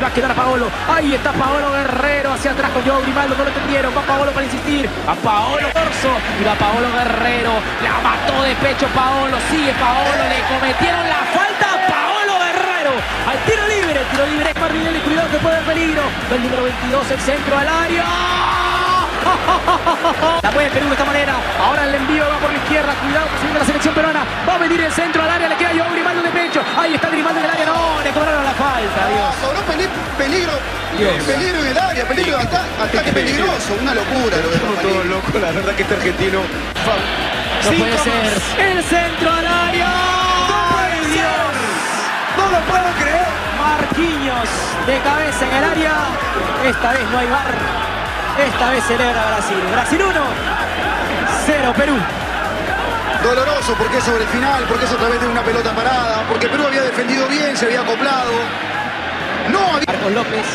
[0.00, 0.70] Va a quedar Paolo.
[0.88, 3.34] Ahí está Paolo Guerrero hacia atrás con Joe Grimaldo.
[3.36, 3.96] No lo entendieron.
[3.96, 4.88] Va Paolo para insistir.
[5.06, 6.10] A Paolo Corso.
[6.40, 7.52] Y va Paolo Guerrero.
[7.82, 9.36] La mató de pecho Paolo.
[9.50, 10.22] Sigue Paolo.
[10.30, 12.92] Le cometieron la falta a Paolo Guerrero.
[13.26, 14.00] Al tiro libre.
[14.12, 14.54] Tiro libre.
[14.60, 15.00] Marvinelli.
[15.00, 16.02] Cuidado que puede haber peligro.
[16.30, 17.10] El número 22.
[17.10, 18.47] El centro al área.
[20.68, 21.34] Puede Perú de esta manera.
[21.64, 22.92] Ahora el envío va por la izquierda.
[23.00, 24.20] Cuidado que se viene la selección peruana.
[24.46, 25.48] Va a medir el centro al área.
[25.48, 26.60] Le queda yo Grimaldo de pecho.
[26.76, 27.66] Ahí está Grimaldo en el área.
[27.66, 29.00] No, le cobraron la falta.
[29.08, 29.34] Dios.
[29.40, 29.88] Sobró peli-
[30.18, 30.52] peligro.
[31.26, 33.76] Peligro en el área, peligro de ata- ataque peligroso.
[33.80, 36.40] Una locura lo de todo loco, la verdad que este argentino.
[36.42, 38.32] No puede ser.
[38.60, 39.88] El centro al área.
[39.88, 41.48] ¡Ay, Dios!
[42.36, 43.26] No lo puedo creer.
[43.56, 44.48] Marquinhos
[44.86, 45.92] de cabeza en el área.
[46.66, 47.54] Esta vez no hay bar.
[48.38, 49.58] Esta vez celebra Brasil.
[49.72, 50.20] Brasil 1,
[51.46, 51.94] 0 Perú.
[53.22, 56.48] Doloroso porque es sobre el final, porque es otra vez de una pelota parada, porque
[56.48, 58.30] Perú había defendido bien, se había acoplado.
[59.50, 59.86] No había.
[59.88, 60.46] Marcos López.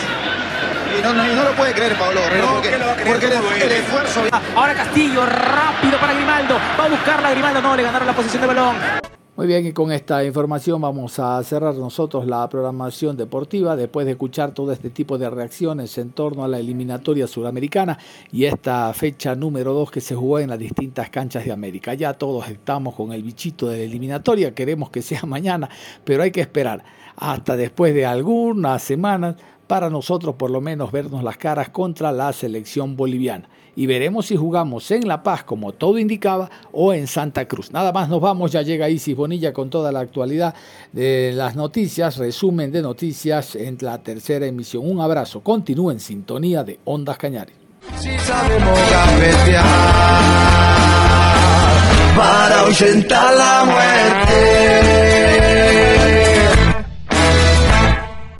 [0.97, 4.23] Y no, no, no lo puede creer Pablo Guerrero, porque, porque el, el esfuerzo.
[4.55, 6.57] Ahora Castillo, rápido para Grimaldo.
[6.79, 7.61] Va a buscarla Grimaldo.
[7.61, 9.02] No, le ganaron la posición de balón.
[9.35, 14.11] Muy bien, y con esta información vamos a cerrar nosotros la programación deportiva después de
[14.11, 17.97] escuchar todo este tipo de reacciones en torno a la eliminatoria sudamericana
[18.31, 21.95] y esta fecha número 2 que se jugó en las distintas canchas de América.
[21.95, 25.67] Ya todos estamos con el bichito de la eliminatoria, queremos que sea mañana,
[26.03, 26.83] pero hay que esperar
[27.15, 29.35] hasta después de algunas semanas
[29.67, 33.49] para nosotros por lo menos vernos las caras contra la selección boliviana.
[33.75, 37.71] Y veremos si jugamos en La Paz, como todo indicaba, o en Santa Cruz.
[37.71, 40.53] Nada más nos vamos, ya llega Isis Bonilla con toda la actualidad
[40.91, 44.89] de las noticias, resumen de noticias en la tercera emisión.
[44.89, 47.55] Un abrazo, continúe en sintonía de Ondas Cañares.
[47.99, 48.79] Si sabemos
[52.15, 54.33] para ahuyentar la muerte.